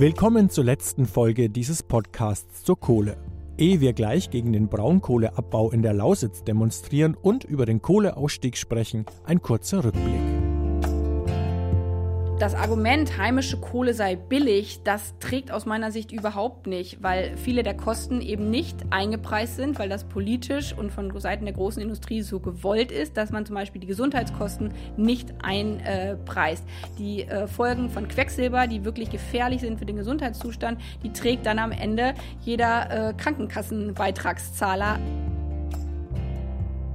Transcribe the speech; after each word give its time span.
Willkommen 0.00 0.48
zur 0.48 0.62
letzten 0.62 1.06
Folge 1.06 1.50
dieses 1.50 1.82
Podcasts 1.82 2.62
zur 2.62 2.78
Kohle. 2.78 3.16
Ehe 3.58 3.80
wir 3.80 3.94
gleich 3.94 4.30
gegen 4.30 4.52
den 4.52 4.68
Braunkohleabbau 4.68 5.72
in 5.72 5.82
der 5.82 5.92
Lausitz 5.92 6.44
demonstrieren 6.44 7.16
und 7.20 7.42
über 7.42 7.66
den 7.66 7.82
Kohleausstieg 7.82 8.56
sprechen, 8.56 9.06
ein 9.24 9.42
kurzer 9.42 9.82
Rückblick. 9.82 10.47
Das 12.38 12.54
Argument, 12.54 13.18
heimische 13.18 13.56
Kohle 13.56 13.94
sei 13.94 14.14
billig, 14.14 14.78
das 14.84 15.18
trägt 15.18 15.50
aus 15.50 15.66
meiner 15.66 15.90
Sicht 15.90 16.12
überhaupt 16.12 16.68
nicht, 16.68 17.02
weil 17.02 17.36
viele 17.36 17.64
der 17.64 17.76
Kosten 17.76 18.20
eben 18.20 18.48
nicht 18.48 18.76
eingepreist 18.90 19.56
sind, 19.56 19.76
weil 19.80 19.88
das 19.88 20.04
politisch 20.04 20.72
und 20.72 20.92
von 20.92 21.18
Seiten 21.18 21.46
der 21.46 21.54
großen 21.54 21.82
Industrie 21.82 22.22
so 22.22 22.38
gewollt 22.38 22.92
ist, 22.92 23.16
dass 23.16 23.32
man 23.32 23.44
zum 23.44 23.56
Beispiel 23.56 23.80
die 23.80 23.88
Gesundheitskosten 23.88 24.72
nicht 24.96 25.34
einpreist. 25.42 26.64
Die 26.96 27.24
äh, 27.24 27.48
Folgen 27.48 27.90
von 27.90 28.06
Quecksilber, 28.06 28.68
die 28.68 28.84
wirklich 28.84 29.10
gefährlich 29.10 29.60
sind 29.60 29.80
für 29.80 29.86
den 29.86 29.96
Gesundheitszustand, 29.96 30.80
die 31.02 31.12
trägt 31.12 31.44
dann 31.44 31.58
am 31.58 31.72
Ende 31.72 32.14
jeder 32.42 33.08
äh, 33.08 33.14
Krankenkassenbeitragszahler. 33.14 35.00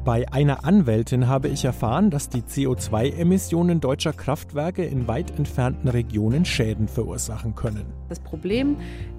Bei 0.06 0.30
einer 0.34 0.66
Anwältin 0.66 1.30
habe 1.30 1.48
ich 1.48 1.64
erfahren, 1.64 2.10
dass 2.10 2.28
die 2.28 2.42
CO2-Emissionen 2.42 3.80
deutscher 3.80 4.12
Kraftwerke 4.12 4.84
in 4.84 5.08
weit 5.08 5.32
entfernten 5.38 5.88
Regionen 5.88 6.44
Schäden 6.44 6.90
verursachen 6.90 7.56
können. 7.56 7.86
Das 8.10 8.20
Problem 8.20 8.76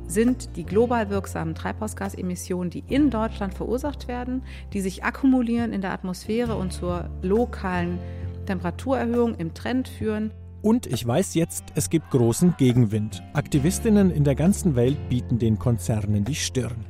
sind 0.06 0.56
die 0.56 0.64
global 0.64 1.08
wirksamen 1.08 1.54
Treibhausgasemissionen, 1.54 2.68
die 2.68 2.84
in 2.86 3.08
Deutschland 3.08 3.54
verursacht 3.54 4.08
werden, 4.08 4.42
die 4.74 4.82
sich 4.82 5.04
akkumulieren 5.04 5.72
in 5.72 5.80
der 5.80 5.92
Atmosphäre 5.92 6.54
und 6.54 6.74
zur 6.74 7.08
lokalen 7.22 7.98
Temperaturerhöhung 8.44 9.36
im 9.36 9.54
Trend 9.54 9.88
führen. 9.88 10.32
Und 10.60 10.86
ich 10.86 11.06
weiß 11.06 11.32
jetzt, 11.32 11.64
es 11.74 11.88
gibt 11.88 12.10
großen 12.10 12.56
Gegenwind. 12.58 13.22
Aktivistinnen 13.32 14.10
in 14.10 14.24
der 14.24 14.34
ganzen 14.34 14.76
Welt 14.76 14.98
bieten 15.08 15.38
den 15.38 15.58
Konzernen 15.58 16.26
die 16.26 16.34
Stirn. 16.34 16.84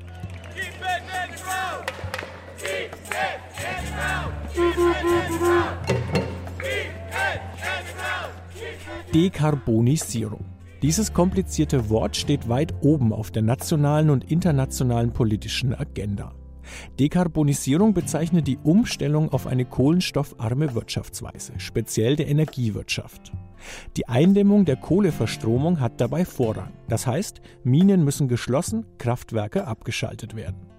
Dekarbonisierung. 9.14 10.44
Dieses 10.82 11.12
komplizierte 11.12 11.88
Wort 11.88 12.16
steht 12.16 12.48
weit 12.48 12.74
oben 12.82 13.12
auf 13.12 13.30
der 13.30 13.42
nationalen 13.42 14.10
und 14.10 14.30
internationalen 14.30 15.12
politischen 15.12 15.72
Agenda. 15.72 16.32
Dekarbonisierung 16.98 17.94
bezeichnet 17.94 18.48
die 18.48 18.58
Umstellung 18.62 19.30
auf 19.30 19.46
eine 19.46 19.64
kohlenstoffarme 19.64 20.74
Wirtschaftsweise, 20.74 21.52
speziell 21.58 22.16
der 22.16 22.28
Energiewirtschaft. 22.28 23.32
Die 23.96 24.08
Eindämmung 24.08 24.64
der 24.64 24.76
Kohleverstromung 24.76 25.80
hat 25.80 26.00
dabei 26.00 26.24
Vorrang. 26.24 26.72
Das 26.88 27.06
heißt, 27.06 27.40
Minen 27.62 28.04
müssen 28.04 28.28
geschlossen, 28.28 28.84
Kraftwerke 28.98 29.66
abgeschaltet 29.66 30.34
werden. 30.34 30.73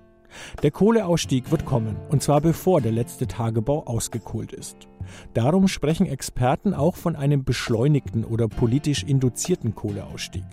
Der 0.64 0.72
Kohleausstieg 0.72 1.52
wird 1.52 1.66
kommen, 1.66 1.96
und 2.10 2.24
zwar 2.24 2.42
bevor 2.42 2.82
der 2.82 2.92
letzte 2.92 3.28
Tagebau 3.28 3.86
ausgekohlt 3.86 4.54
ist. 4.54 4.88
Darum 5.34 5.68
sprechen 5.68 6.08
Experten 6.08 6.74
auch 6.74 6.96
von 6.96 7.16
einem 7.16 7.44
beschleunigten 7.44 8.26
oder 8.26 8.48
politisch 8.48 9.04
induzierten 9.04 9.76
Kohleausstieg. 9.76 10.46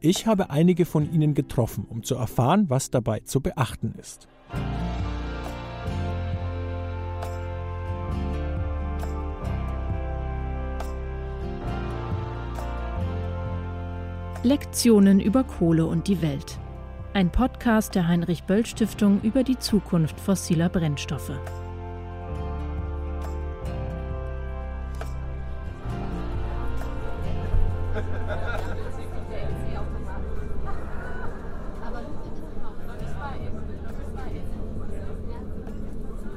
Ich 0.00 0.26
habe 0.26 0.50
einige 0.50 0.84
von 0.84 1.12
ihnen 1.12 1.34
getroffen, 1.34 1.86
um 1.88 2.02
zu 2.02 2.14
erfahren, 2.14 2.66
was 2.68 2.90
dabei 2.90 3.20
zu 3.20 3.40
beachten 3.40 3.94
ist. 3.98 4.28
Lektionen 14.44 15.20
über 15.20 15.42
Kohle 15.42 15.86
und 15.86 16.06
die 16.06 16.20
Welt. 16.20 16.58
Ein 17.16 17.30
Podcast 17.30 17.94
der 17.94 18.08
Heinrich 18.08 18.42
Böll 18.42 18.66
Stiftung 18.66 19.20
über 19.22 19.44
die 19.44 19.56
Zukunft 19.56 20.18
fossiler 20.18 20.68
Brennstoffe. 20.68 21.30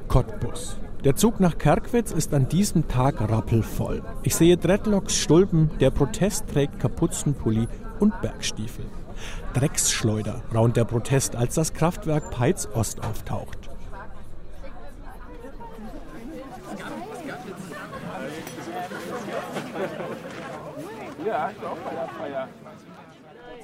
Cottbus. 0.08 0.78
Der 1.04 1.16
Zug 1.16 1.40
nach 1.40 1.58
Kerkwitz 1.58 2.12
ist 2.12 2.36
an 2.36 2.48
diesem 2.50 2.88
Tag 2.88 3.20
rappelvoll. 3.20 4.04
Ich 4.22 4.36
sehe 4.36 4.58
Dreadlocks, 4.58 5.16
Stulpen, 5.16 5.72
der 5.80 5.90
Protest 5.90 6.48
trägt 6.50 6.78
Kapuzenpulli 6.78 7.68
und 8.00 8.22
Bergstiefel. 8.22 8.86
Drecksschleuder 9.54 10.42
raunt 10.54 10.78
der 10.78 10.86
Protest, 10.86 11.36
als 11.36 11.56
das 11.56 11.74
Kraftwerk 11.74 12.32
Peitz 12.32 12.68
Ost 12.74 13.04
auftaucht. 13.04 13.70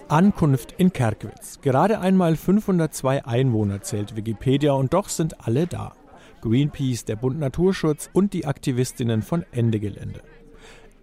Ankunft 0.10 0.74
in 0.78 0.94
Kerkwitz. 0.94 1.60
Gerade 1.62 2.00
einmal 2.00 2.36
502 2.36 3.26
Einwohner 3.26 3.82
zählt 3.82 4.16
Wikipedia 4.16 4.74
und 4.74 4.94
doch 4.94 5.10
sind 5.10 5.48
alle 5.48 5.66
da. 5.66 5.94
Greenpeace, 6.42 7.06
der 7.06 7.16
Bund 7.16 7.40
Naturschutz 7.40 8.10
und 8.12 8.34
die 8.34 8.46
Aktivistinnen 8.46 9.22
von 9.22 9.46
Ende 9.52 9.80
Gelände. 9.80 10.22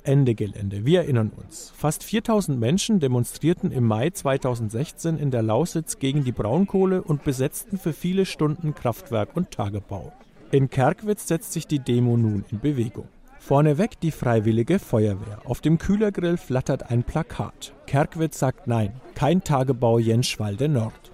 Ende 0.04 0.34
Gelände. 0.34 0.84
Wir 0.84 1.00
erinnern 1.00 1.30
uns. 1.36 1.72
Fast 1.76 2.04
4000 2.04 2.58
Menschen 2.58 3.00
demonstrierten 3.00 3.72
im 3.72 3.84
Mai 3.84 4.10
2016 4.10 5.18
in 5.18 5.30
der 5.30 5.42
Lausitz 5.42 5.98
gegen 5.98 6.24
die 6.24 6.32
Braunkohle 6.32 7.02
und 7.02 7.24
besetzten 7.24 7.78
für 7.78 7.92
viele 7.92 8.26
Stunden 8.26 8.74
Kraftwerk 8.74 9.36
und 9.36 9.50
Tagebau. 9.50 10.12
In 10.50 10.68
Kerkwitz 10.68 11.28
setzt 11.28 11.52
sich 11.52 11.66
die 11.66 11.78
Demo 11.78 12.16
nun 12.16 12.44
in 12.50 12.60
Bewegung. 12.60 13.08
Vorneweg 13.38 13.98
die 14.00 14.10
Freiwillige 14.10 14.78
Feuerwehr. 14.78 15.40
Auf 15.44 15.60
dem 15.60 15.78
Kühlergrill 15.78 16.36
flattert 16.36 16.90
ein 16.90 17.02
Plakat. 17.02 17.72
Kerkwitz 17.86 18.38
sagt 18.38 18.66
Nein, 18.66 19.00
kein 19.14 19.42
Tagebau 19.42 19.98
Jenschwalde 19.98 20.68
Nord. 20.68 21.09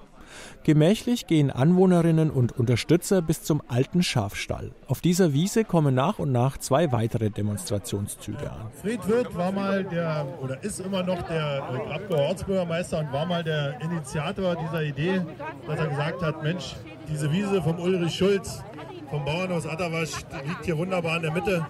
Gemächlich 0.67 1.29
gehen 1.29 1.53
Anwohnerinnen 1.53 2.29
und 2.29 2.59
Unterstützer 2.59 3.23
bis 3.23 3.45
zum 3.45 3.63
alten 3.69 4.03
Schafstall. 4.03 4.73
Auf 4.89 5.01
dieser 5.01 5.33
Wiese 5.33 5.63
kommen 5.63 5.95
nach 5.95 6.19
und 6.19 6.33
nach 6.33 6.59
zwei 6.59 6.91
weitere 6.91 7.31
Demonstrationszüge 7.31 8.51
an. 8.51 8.67
Fred 8.83 9.07
Wirth 9.07 9.37
war 9.37 9.53
mal 9.53 9.85
der, 9.85 10.27
oder 10.43 10.61
ist 10.65 10.81
immer 10.81 11.05
noch 11.05 11.23
der 11.23 11.63
Grabgauer 11.87 12.31
Ortsbürgermeister 12.31 12.99
und 12.99 13.13
war 13.13 13.27
mal 13.27 13.45
der 13.45 13.81
Initiator 13.81 14.57
dieser 14.57 14.83
Idee, 14.83 15.23
dass 15.69 15.79
er 15.79 15.87
gesagt 15.87 16.21
hat, 16.23 16.43
Mensch, 16.43 16.75
diese 17.09 17.31
Wiese 17.31 17.63
vom 17.63 17.79
Ulrich 17.79 18.17
Schulz, 18.17 18.61
vom 19.09 19.25
Bauernhaus 19.25 19.69
Atterwasch, 19.69 20.15
liegt 20.49 20.65
hier 20.65 20.77
wunderbar 20.77 21.19
in 21.19 21.23
der 21.23 21.33
Mitte. 21.33 21.65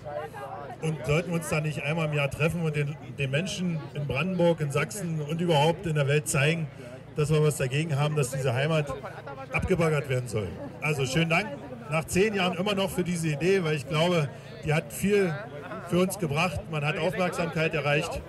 Und 0.81 1.05
sollten 1.05 1.29
wir 1.33 1.37
uns 1.37 1.51
da 1.51 1.61
nicht 1.61 1.83
einmal 1.83 2.07
im 2.07 2.15
Jahr 2.15 2.31
treffen 2.31 2.63
und 2.63 2.75
den, 2.75 2.97
den 3.19 3.31
Menschen 3.31 3.79
in 3.93 4.07
Brandenburg, 4.07 4.63
in 4.63 4.71
Sachsen 4.71 5.21
und 5.21 5.39
überhaupt 5.43 5.85
in 5.85 5.97
der 5.97 6.09
Welt 6.09 6.29
zeigen, 6.29 6.67
dass 7.17 7.31
wir 7.31 7.43
was 7.43 7.57
dagegen 7.57 7.99
haben, 7.99 8.15
dass 8.15 8.31
diese 8.31 8.55
Heimat 8.55 8.93
abgebaggert 9.53 10.09
werden 10.09 10.29
soll. 10.29 10.49
Also 10.81 11.07
schönen 11.07 11.31
Dank 11.31 11.49
nach 11.91 12.05
zehn 12.05 12.35
Jahren 12.35 12.57
immer 12.57 12.75
noch 12.75 12.91
für 12.91 13.05
diese 13.05 13.29
Idee, 13.29 13.65
weil 13.65 13.77
ich 13.77 13.89
glaube, 13.89 14.29
die 14.65 14.73
hat 14.73 14.93
viel 14.93 15.33
für 15.89 16.01
uns 16.01 16.19
gebracht. 16.19 16.61
Man 16.71 16.85
hat 16.85 16.99
Aufmerksamkeit 16.99 17.75
erreicht 17.75 18.23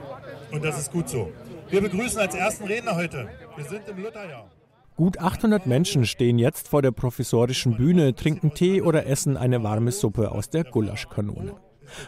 und 0.51 0.63
das 0.63 0.79
ist 0.79 0.91
gut 0.91 1.09
so. 1.09 1.31
Wir 1.69 1.81
begrüßen 1.81 2.19
als 2.19 2.33
ersten 2.33 2.65
Redner 2.65 2.95
heute. 2.95 3.27
Wir 3.55 3.65
sind 3.65 3.87
im 3.89 4.01
Lutherjahr. 4.01 4.49
Gut 4.95 5.19
800 5.19 5.67
Menschen 5.67 6.05
stehen 6.05 6.39
jetzt 6.39 6.69
vor 6.69 6.81
der 6.81 6.91
professorischen 6.91 7.77
Bühne, 7.77 8.15
trinken 8.15 8.53
Tee 8.53 8.81
oder 8.81 9.05
essen 9.05 9.37
eine 9.37 9.61
warme 9.61 9.91
Suppe 9.91 10.31
aus 10.31 10.49
der 10.49 10.63
Gulaschkanone. 10.63 11.55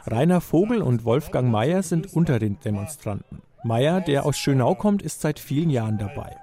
Rainer 0.07 0.41
Vogel 0.41 0.81
und 0.81 1.05
Wolfgang 1.05 1.51
Mayer 1.51 1.83
sind 1.83 2.13
unter 2.13 2.39
den 2.39 2.59
Demonstranten. 2.59 3.41
Mayer, 3.63 4.01
der 4.01 4.25
aus 4.25 4.37
Schönau 4.37 4.73
kommt, 4.75 5.01
ist 5.01 5.21
seit 5.21 5.39
vielen 5.39 5.69
Jahren 5.69 5.97
dabei. 5.97 6.35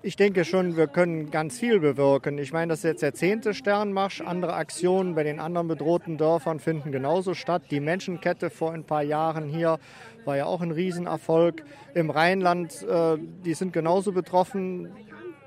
Ich 0.00 0.14
denke 0.14 0.44
schon, 0.44 0.76
wir 0.76 0.86
können 0.86 1.32
ganz 1.32 1.58
viel 1.58 1.80
bewirken. 1.80 2.38
Ich 2.38 2.52
meine, 2.52 2.70
das 2.70 2.80
ist 2.80 2.84
jetzt 2.84 3.02
der 3.02 3.14
zehnte 3.14 3.52
Sternmarsch. 3.52 4.20
Andere 4.20 4.54
Aktionen 4.54 5.16
bei 5.16 5.24
den 5.24 5.40
anderen 5.40 5.66
bedrohten 5.66 6.18
Dörfern 6.18 6.60
finden 6.60 6.92
genauso 6.92 7.34
statt. 7.34 7.62
Die 7.72 7.80
Menschenkette 7.80 8.48
vor 8.48 8.72
ein 8.72 8.84
paar 8.84 9.02
Jahren 9.02 9.48
hier 9.48 9.80
war 10.24 10.36
ja 10.36 10.46
auch 10.46 10.60
ein 10.60 10.70
Riesenerfolg. 10.70 11.64
Im 11.94 12.10
Rheinland, 12.10 12.80
äh, 12.84 13.18
die 13.44 13.54
sind 13.54 13.72
genauso 13.72 14.12
betroffen. 14.12 14.88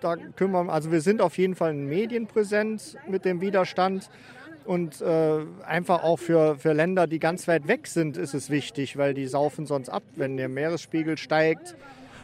Da 0.01 0.18
kümmern, 0.18 0.69
also 0.69 0.92
wir 0.92 1.00
sind 1.00 1.21
auf 1.21 1.38
jeden 1.38 1.56
Fall 1.56 1.71
in 1.71 1.88
Medien 1.88 2.27
präsent 2.27 2.98
mit 3.07 3.24
dem 3.24 3.39
Widerstand. 3.39 4.09
Und 4.65 5.00
äh, 5.00 5.45
einfach 5.65 6.03
auch 6.03 6.19
für, 6.19 6.57
für 6.57 6.74
Länder, 6.74 7.07
die 7.07 7.19
ganz 7.19 7.48
weit 7.48 7.69
weg 7.69 7.88
sind, 7.88 8.18
ist 8.18 8.33
es 8.33 8.50
wichtig, 8.50 8.98
weil 8.98 9.13
die 9.13 9.27
saufen 9.27 9.65
sonst 9.65 9.88
ab, 9.88 10.03
wenn 10.18 10.36
der 10.36 10.50
Meeresspiegel 10.50 11.18
steigt. 11.18 11.77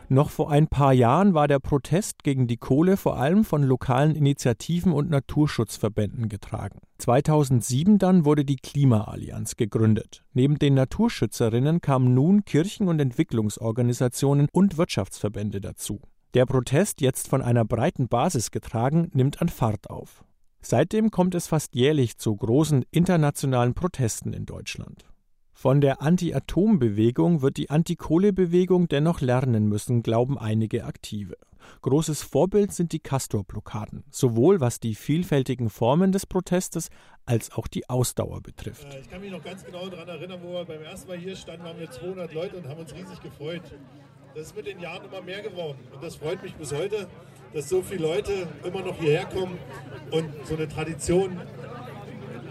Noch 0.09 0.29
vor 0.29 0.49
ein 0.49 0.67
paar 0.67 0.93
Jahren 0.93 1.33
war 1.33 1.49
der 1.49 1.59
Protest 1.59 2.23
gegen 2.23 2.47
die 2.47 2.55
Kohle 2.55 2.95
vor 2.95 3.17
allem 3.17 3.43
von 3.43 3.61
lokalen 3.61 4.15
Initiativen 4.15 4.93
und 4.93 5.09
Naturschutzverbänden 5.09 6.29
getragen. 6.29 6.79
2007 6.99 7.97
dann 7.97 8.23
wurde 8.23 8.45
die 8.45 8.55
Klimaallianz 8.55 9.57
gegründet. 9.57 10.23
Neben 10.31 10.59
den 10.59 10.75
Naturschützerinnen 10.75 11.81
kamen 11.81 12.13
nun 12.13 12.45
Kirchen- 12.45 12.87
und 12.87 13.01
Entwicklungsorganisationen 13.01 14.47
und 14.53 14.77
Wirtschaftsverbände 14.77 15.59
dazu. 15.59 15.99
Der 16.33 16.45
Protest, 16.45 17.01
jetzt 17.01 17.27
von 17.27 17.41
einer 17.41 17.65
breiten 17.65 18.07
Basis 18.07 18.51
getragen, 18.51 19.09
nimmt 19.13 19.41
an 19.41 19.49
Fahrt 19.49 19.89
auf. 19.89 20.23
Seitdem 20.61 21.11
kommt 21.11 21.35
es 21.35 21.47
fast 21.47 21.75
jährlich 21.75 22.17
zu 22.17 22.33
großen 22.33 22.85
internationalen 22.91 23.73
Protesten 23.73 24.31
in 24.31 24.45
Deutschland. 24.45 25.05
Von 25.59 25.81
der 25.81 26.03
Anti-Atom-Bewegung 26.03 27.41
wird 27.41 27.57
die 27.57 27.71
Anti-Kohle-Bewegung 27.71 28.87
dennoch 28.89 29.21
lernen 29.21 29.67
müssen, 29.67 30.03
glauben 30.03 30.37
einige 30.37 30.83
Aktive. 30.83 31.35
Großes 31.81 32.21
Vorbild 32.21 32.71
sind 32.71 32.91
die 32.91 32.99
Castor-Blockaden, 32.99 34.03
sowohl 34.11 34.61
was 34.61 34.79
die 34.79 34.93
vielfältigen 34.93 35.71
Formen 35.71 36.11
des 36.11 36.27
Protestes 36.27 36.89
als 37.25 37.51
auch 37.51 37.65
die 37.65 37.89
Ausdauer 37.89 38.41
betrifft. 38.41 38.93
Äh, 38.93 38.99
ich 38.99 39.09
kann 39.09 39.19
mich 39.19 39.31
noch 39.31 39.43
ganz 39.43 39.65
genau 39.65 39.89
daran 39.89 40.07
erinnern, 40.07 40.41
wo 40.43 40.53
wir 40.53 40.65
beim 40.65 40.83
ersten 40.83 41.07
Mal 41.07 41.17
hier 41.17 41.35
standen, 41.35 41.65
waren 41.65 41.79
wir 41.79 41.89
200 41.89 42.31
Leute 42.35 42.57
und 42.57 42.67
haben 42.67 42.79
uns 42.79 42.93
riesig 42.93 43.19
gefreut. 43.23 43.63
Das 44.35 44.45
ist 44.45 44.55
mit 44.55 44.67
den 44.67 44.79
Jahren 44.79 45.05
immer 45.05 45.23
mehr 45.23 45.41
geworden 45.41 45.79
und 45.91 46.03
das 46.03 46.17
freut 46.17 46.43
mich 46.43 46.53
bis 46.53 46.71
heute, 46.71 47.07
dass 47.55 47.67
so 47.67 47.81
viele 47.81 48.03
Leute 48.03 48.47
immer 48.63 48.81
noch 48.81 48.99
hierher 48.99 49.25
kommen 49.25 49.57
und 50.11 50.29
so 50.45 50.55
eine 50.55 50.67
Tradition 50.67 51.41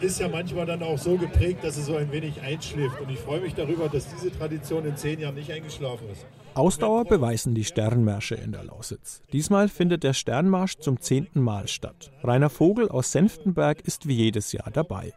ist 0.00 0.20
ja 0.20 0.28
manchmal 0.28 0.66
dann 0.66 0.82
auch 0.82 0.98
so 0.98 1.16
geprägt, 1.16 1.64
dass 1.64 1.76
es 1.76 1.86
so 1.86 1.96
ein 1.96 2.12
wenig 2.12 2.40
einschläft. 2.42 3.00
Und 3.00 3.10
ich 3.10 3.18
freue 3.18 3.40
mich 3.40 3.54
darüber, 3.54 3.88
dass 3.88 4.06
diese 4.14 4.30
Tradition 4.30 4.84
in 4.84 4.96
zehn 4.96 5.20
Jahren 5.20 5.34
nicht 5.34 5.50
eingeschlafen 5.50 6.08
ist. 6.10 6.26
Ausdauer 6.54 7.04
beweisen 7.04 7.54
die 7.54 7.64
Sternmärsche 7.64 8.34
in 8.34 8.52
der 8.52 8.64
Lausitz. 8.64 9.20
Diesmal 9.32 9.68
findet 9.68 10.04
der 10.04 10.14
Sternmarsch 10.14 10.76
zum 10.78 11.00
zehnten 11.00 11.40
Mal 11.40 11.68
statt. 11.68 12.10
Rainer 12.22 12.50
Vogel 12.50 12.88
aus 12.88 13.12
Senftenberg 13.12 13.80
ist 13.82 14.08
wie 14.08 14.14
jedes 14.14 14.52
Jahr 14.52 14.70
dabei. 14.72 15.12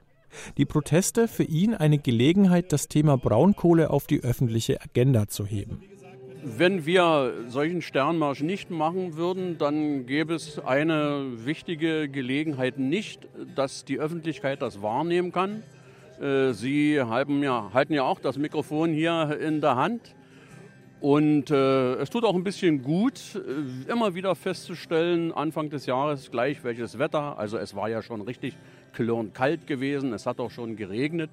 Die 0.57 0.65
Proteste 0.65 1.27
für 1.27 1.43
ihn 1.43 1.73
eine 1.73 1.97
Gelegenheit, 1.97 2.71
das 2.71 2.87
Thema 2.87 3.17
Braunkohle 3.17 3.89
auf 3.89 4.05
die 4.05 4.21
öffentliche 4.21 4.81
Agenda 4.81 5.27
zu 5.27 5.45
heben. 5.45 5.81
Wenn 6.41 6.85
wir 6.85 7.33
solchen 7.49 7.81
Sternmarsch 7.81 8.41
nicht 8.41 8.69
machen 8.71 9.17
würden, 9.17 9.57
dann 9.57 10.05
gäbe 10.05 10.35
es 10.35 10.57
eine 10.57 11.45
wichtige 11.45 12.07
Gelegenheit 12.07 12.79
nicht, 12.79 13.27
dass 13.55 13.83
die 13.83 13.99
Öffentlichkeit 13.99 14.61
das 14.61 14.81
wahrnehmen 14.81 15.33
kann. 15.33 15.63
Äh, 16.21 16.53
Sie 16.53 17.01
halten 17.01 17.43
ja, 17.43 17.71
halten 17.73 17.93
ja 17.93 18.03
auch 18.03 18.21
das 18.21 18.37
Mikrofon 18.37 18.93
hier 18.93 19.37
in 19.41 19.59
der 19.59 19.75
Hand. 19.75 20.15
Und 21.01 21.51
äh, 21.51 21.95
es 21.95 22.09
tut 22.09 22.23
auch 22.23 22.35
ein 22.35 22.45
bisschen 22.45 22.83
gut, 22.83 23.19
äh, 23.35 23.91
immer 23.91 24.15
wieder 24.15 24.33
festzustellen, 24.33 25.33
Anfang 25.33 25.69
des 25.69 25.87
Jahres 25.87 26.31
gleich 26.31 26.63
welches 26.63 26.97
Wetter. 26.97 27.37
Also 27.37 27.57
es 27.57 27.75
war 27.75 27.89
ja 27.89 28.01
schon 28.01 28.21
richtig 28.21 28.55
klirrend 28.93 29.33
kalt 29.33 29.67
gewesen, 29.67 30.13
es 30.13 30.25
hat 30.25 30.39
auch 30.39 30.51
schon 30.51 30.77
geregnet. 30.77 31.31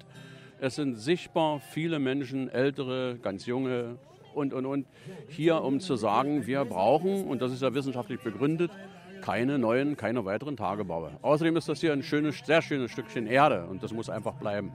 Es 0.59 0.75
sind 0.75 0.95
sichtbar 0.95 1.61
viele 1.71 1.99
Menschen, 1.99 2.49
ältere, 2.49 3.17
ganz 3.21 3.45
junge, 3.45 3.97
und, 4.37 4.53
und, 4.53 4.65
und, 4.65 4.87
hier, 5.27 5.63
um 5.63 5.79
zu 5.79 5.95
sagen, 5.95 6.47
wir 6.47 6.63
brauchen, 6.63 7.25
und 7.25 7.41
das 7.41 7.51
ist 7.51 7.61
ja 7.61 7.73
wissenschaftlich 7.73 8.21
begründet, 8.21 8.71
keine 9.21 9.57
neuen, 9.57 9.97
keine 9.97 10.23
weiteren 10.25 10.55
Tagebaue. 10.55 11.11
Außerdem 11.21 11.57
ist 11.57 11.67
das 11.67 11.81
hier 11.81 11.91
ein 11.91 12.03
schönes, 12.03 12.37
sehr 12.45 12.61
schönes 12.61 12.91
Stückchen 12.91 13.27
Erde 13.27 13.65
und 13.65 13.83
das 13.83 13.91
muss 13.91 14.09
einfach 14.09 14.35
bleiben. 14.35 14.71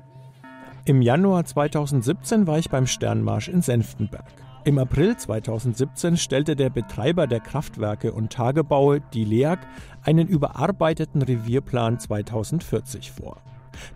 Im 0.84 1.00
Januar 1.00 1.44
2017 1.44 2.46
war 2.46 2.58
ich 2.58 2.68
beim 2.68 2.86
Sternmarsch 2.88 3.48
in 3.48 3.62
Senftenberg. 3.62 4.26
Im 4.64 4.78
April 4.78 5.16
2017 5.16 6.16
stellte 6.16 6.56
der 6.56 6.70
Betreiber 6.70 7.26
der 7.26 7.40
Kraftwerke 7.40 8.12
und 8.12 8.32
Tagebaue, 8.32 9.00
die 9.12 9.24
LEAG, 9.24 9.58
einen 10.02 10.28
überarbeiteten 10.28 11.22
Revierplan 11.22 11.98
2040 11.98 13.10
vor. 13.10 13.38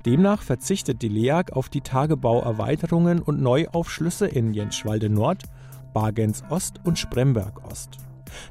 Demnach 0.04 0.42
verzichtet 0.42 1.02
die 1.02 1.08
LEAG 1.08 1.52
auf 1.52 1.68
die 1.68 1.80
Tagebauerweiterungen 1.80 3.20
und 3.20 3.40
Neuaufschlüsse 3.40 4.26
in 4.26 4.54
Jenschwalde 4.54 5.08
Nord, 5.08 5.44
Bargens 5.96 6.44
Ost 6.50 6.78
und 6.84 6.98
Spremberg 6.98 7.64
Ost. 7.64 7.96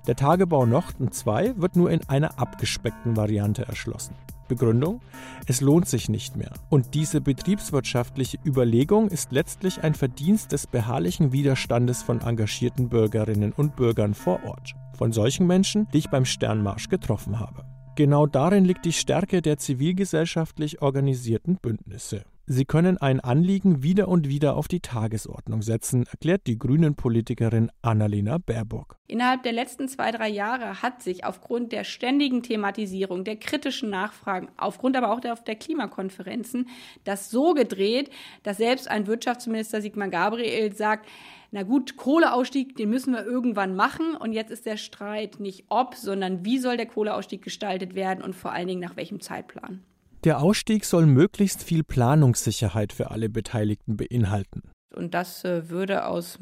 Der 0.07 0.15
Tagebau 0.15 0.65
Nochten 0.65 1.11
2 1.11 1.61
wird 1.61 1.75
nur 1.75 1.91
in 1.91 2.01
einer 2.09 2.39
abgespeckten 2.39 3.15
Variante 3.15 3.67
erschlossen. 3.67 4.15
Begründung? 4.47 4.99
Es 5.45 5.61
lohnt 5.61 5.87
sich 5.87 6.09
nicht 6.09 6.35
mehr. 6.35 6.49
Und 6.71 6.95
diese 6.95 7.21
betriebswirtschaftliche 7.21 8.39
Überlegung 8.43 9.09
ist 9.09 9.31
letztlich 9.31 9.83
ein 9.83 9.93
Verdienst 9.93 10.53
des 10.53 10.65
beharrlichen 10.65 11.33
Widerstandes 11.33 12.01
von 12.01 12.19
engagierten 12.21 12.89
Bürgerinnen 12.89 13.53
und 13.55 13.75
Bürgern 13.75 14.15
vor 14.15 14.43
Ort. 14.43 14.73
Von 14.97 15.11
solchen 15.11 15.45
Menschen, 15.45 15.87
die 15.93 15.99
ich 15.99 16.09
beim 16.09 16.25
Sternmarsch 16.25 16.89
getroffen 16.89 17.39
habe. 17.39 17.63
Genau 17.95 18.25
darin 18.25 18.65
liegt 18.65 18.85
die 18.85 18.91
Stärke 18.91 19.43
der 19.43 19.59
zivilgesellschaftlich 19.59 20.81
organisierten 20.81 21.57
Bündnisse. 21.57 22.23
Sie 22.47 22.65
können 22.65 22.99
ein 22.99 23.19
Anliegen 23.19 23.81
wieder 23.81 24.07
und 24.07 24.29
wieder 24.29 24.55
auf 24.55 24.67
die 24.67 24.79
Tagesordnung 24.79 25.63
setzen, 25.63 26.05
erklärt 26.11 26.45
die 26.45 26.59
Grünen-Politikerin 26.59 27.71
Annalena 27.81 28.37
Baerbock. 28.37 28.97
Innerhalb 29.07 29.41
der 29.41 29.51
letzten 29.51 29.87
zwei, 29.87 30.11
drei 30.11 30.29
Jahre 30.29 30.83
hat 30.83 31.01
sich 31.01 31.25
aufgrund 31.25 31.71
der 31.71 31.83
ständigen 31.83 32.43
Thematisierung, 32.43 33.23
der 33.23 33.37
kritischen 33.37 33.89
Nachfragen, 33.89 34.49
aufgrund 34.57 34.95
aber 34.95 35.11
auch 35.11 35.21
der, 35.21 35.33
der 35.37 35.55
Klimakonferenzen, 35.55 36.69
das 37.03 37.31
so 37.31 37.55
gedreht, 37.55 38.11
dass 38.43 38.57
selbst 38.57 38.91
ein 38.91 39.07
Wirtschaftsminister 39.07 39.81
Sigmar 39.81 40.09
Gabriel 40.09 40.71
sagt, 40.75 41.09
na 41.49 41.63
gut, 41.63 41.97
Kohleausstieg, 41.97 42.75
den 42.75 42.91
müssen 42.91 43.13
wir 43.13 43.25
irgendwann 43.25 43.75
machen. 43.75 44.15
Und 44.15 44.33
jetzt 44.33 44.51
ist 44.51 44.67
der 44.67 44.77
Streit 44.77 45.39
nicht 45.39 45.65
ob, 45.69 45.95
sondern 45.95 46.45
wie 46.45 46.59
soll 46.59 46.77
der 46.77 46.85
Kohleausstieg 46.85 47.41
gestaltet 47.41 47.95
werden 47.95 48.23
und 48.23 48.35
vor 48.35 48.51
allen 48.51 48.67
Dingen 48.67 48.81
nach 48.81 48.97
welchem 48.97 49.19
Zeitplan. 49.19 49.81
Der 50.25 50.41
Ausstieg 50.41 50.85
soll 50.85 51.05
möglichst 51.05 51.61
viel 51.61 51.83
Planungssicherheit 51.83 52.91
für 52.91 53.11
alle 53.11 53.29
Beteiligten 53.29 53.95
beinhalten. 53.95 54.63
Und 54.95 55.13
das 55.13 55.45
äh, 55.45 55.69
würde 55.69 56.07
aus 56.07 56.39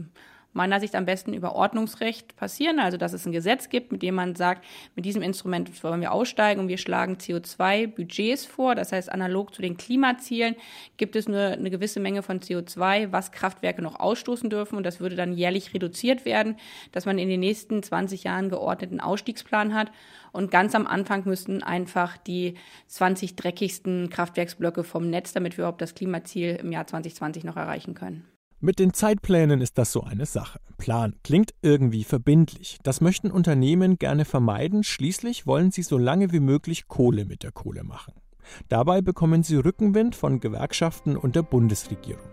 meiner 0.53 0.79
Sicht 0.79 0.95
am 0.95 1.05
besten 1.05 1.33
über 1.33 1.55
Ordnungsrecht 1.55 2.35
passieren, 2.35 2.79
also 2.79 2.97
dass 2.97 3.13
es 3.13 3.25
ein 3.25 3.31
Gesetz 3.31 3.69
gibt, 3.69 3.91
mit 3.91 4.01
dem 4.01 4.15
man 4.15 4.35
sagt, 4.35 4.63
mit 4.95 5.05
diesem 5.05 5.21
Instrument 5.21 5.83
wollen 5.83 6.01
wir 6.01 6.11
aussteigen 6.11 6.59
und 6.59 6.67
wir 6.67 6.77
schlagen 6.77 7.15
CO2-Budgets 7.15 8.45
vor. 8.45 8.75
Das 8.75 8.91
heißt, 8.91 9.11
analog 9.11 9.53
zu 9.53 9.61
den 9.61 9.77
Klimazielen 9.77 10.55
gibt 10.97 11.15
es 11.15 11.27
nur 11.27 11.39
eine 11.39 11.69
gewisse 11.69 12.00
Menge 12.00 12.23
von 12.23 12.39
CO2, 12.39 13.11
was 13.11 13.31
Kraftwerke 13.31 13.81
noch 13.81 14.00
ausstoßen 14.00 14.50
dürfen 14.50 14.77
und 14.77 14.83
das 14.83 15.00
würde 15.00 15.15
dann 15.15 15.33
jährlich 15.33 15.73
reduziert 15.73 16.25
werden, 16.25 16.57
dass 16.91 17.05
man 17.05 17.17
in 17.17 17.29
den 17.29 17.39
nächsten 17.39 17.81
20 17.81 18.23
Jahren 18.23 18.50
geordneten 18.50 19.00
Ausstiegsplan 19.00 19.73
hat. 19.73 19.91
Und 20.31 20.50
ganz 20.50 20.73
am 20.73 20.88
Anfang 20.88 21.23
müssten 21.25 21.61
einfach 21.61 22.17
die 22.17 22.55
20 22.88 23.35
dreckigsten 23.35 24.10
Kraftwerksblöcke 24.10 24.83
vom 24.83 25.10
Netz, 25.10 25.33
damit 25.33 25.57
wir 25.57 25.63
überhaupt 25.63 25.81
das 25.81 25.93
Klimaziel 25.93 26.55
im 26.55 26.72
Jahr 26.72 26.88
2020 26.88 27.43
noch 27.43 27.55
erreichen 27.55 27.93
können. 27.93 28.33
Mit 28.65 28.79
den 28.79 28.93
Zeitplänen 28.93 29.60
ist 29.60 29.77
das 29.77 29.91
so 29.91 30.03
eine 30.03 30.25
Sache. 30.25 30.58
Plan 30.77 31.15
klingt 31.22 31.53
irgendwie 31.62 32.05
verbindlich. 32.05 32.77
Das 32.82 33.01
möchten 33.01 33.29
Unternehmen 33.29 33.98
gerne 34.00 34.24
vermeiden. 34.24 34.86
Schließlich 34.86 35.46
wollen 35.46 35.72
sie 35.72 35.82
so 35.82 35.98
lange 35.98 36.32
wie 36.32 36.39
möglich 36.39 36.88
Kohle 36.88 37.25
mit 37.25 37.43
der 37.43 37.51
Kohle 37.51 37.84
machen. 37.84 38.13
Dabei 38.70 39.01
bekommen 39.01 39.43
sie 39.43 39.58
Rückenwind 39.58 40.15
von 40.15 40.39
Gewerkschaften 40.39 41.17
und 41.17 41.36
der 41.36 41.43
Bundesregierung. 41.43 42.24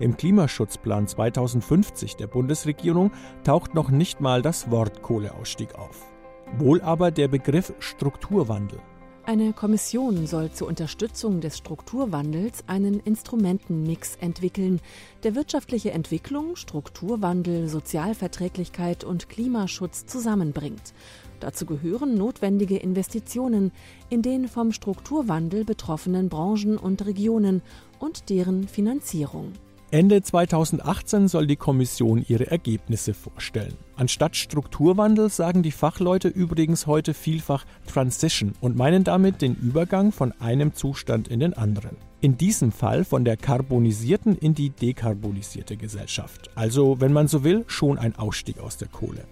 Im 0.00 0.16
Klimaschutzplan 0.16 1.06
2050 1.06 2.16
der 2.16 2.26
Bundesregierung 2.26 3.12
taucht 3.44 3.74
noch 3.74 3.88
nicht 3.88 4.20
mal 4.20 4.42
das 4.42 4.72
Wort 4.72 5.02
Kohleausstieg 5.02 5.76
auf. 5.76 6.10
Wohl 6.58 6.80
aber 6.80 7.12
der 7.12 7.28
Begriff 7.28 7.72
Strukturwandel. 7.78 8.80
Eine 9.26 9.52
Kommission 9.52 10.28
soll 10.28 10.52
zur 10.52 10.68
Unterstützung 10.68 11.40
des 11.40 11.58
Strukturwandels 11.58 12.62
einen 12.68 13.00
Instrumentenmix 13.00 14.14
entwickeln, 14.20 14.80
der 15.24 15.34
wirtschaftliche 15.34 15.90
Entwicklung, 15.90 16.54
Strukturwandel, 16.54 17.68
Sozialverträglichkeit 17.68 19.02
und 19.02 19.28
Klimaschutz 19.28 20.06
zusammenbringt. 20.06 20.94
Dazu 21.40 21.66
gehören 21.66 22.16
notwendige 22.16 22.76
Investitionen 22.76 23.72
in 24.10 24.22
den 24.22 24.46
vom 24.46 24.70
Strukturwandel 24.70 25.64
betroffenen 25.64 26.28
Branchen 26.28 26.78
und 26.78 27.04
Regionen 27.04 27.62
und 27.98 28.30
deren 28.30 28.68
Finanzierung. 28.68 29.54
Ende 29.96 30.20
2018 30.20 31.26
soll 31.26 31.46
die 31.46 31.56
Kommission 31.56 32.22
ihre 32.28 32.50
Ergebnisse 32.50 33.14
vorstellen. 33.14 33.78
Anstatt 33.96 34.36
Strukturwandel 34.36 35.30
sagen 35.30 35.62
die 35.62 35.70
Fachleute 35.70 36.28
übrigens 36.28 36.86
heute 36.86 37.14
vielfach 37.14 37.64
Transition 37.86 38.52
und 38.60 38.76
meinen 38.76 39.04
damit 39.04 39.40
den 39.40 39.54
Übergang 39.54 40.12
von 40.12 40.32
einem 40.38 40.74
Zustand 40.74 41.28
in 41.28 41.40
den 41.40 41.54
anderen. 41.54 41.96
In 42.20 42.36
diesem 42.36 42.72
Fall 42.72 43.04
von 43.04 43.24
der 43.24 43.38
karbonisierten 43.38 44.36
in 44.36 44.52
die 44.52 44.68
dekarbonisierte 44.68 45.78
Gesellschaft. 45.78 46.50
Also, 46.54 47.00
wenn 47.00 47.14
man 47.14 47.26
so 47.26 47.42
will, 47.42 47.64
schon 47.66 47.96
ein 47.96 48.16
Ausstieg 48.16 48.58
aus 48.58 48.76
der 48.76 48.88
Kohle. 48.88 49.24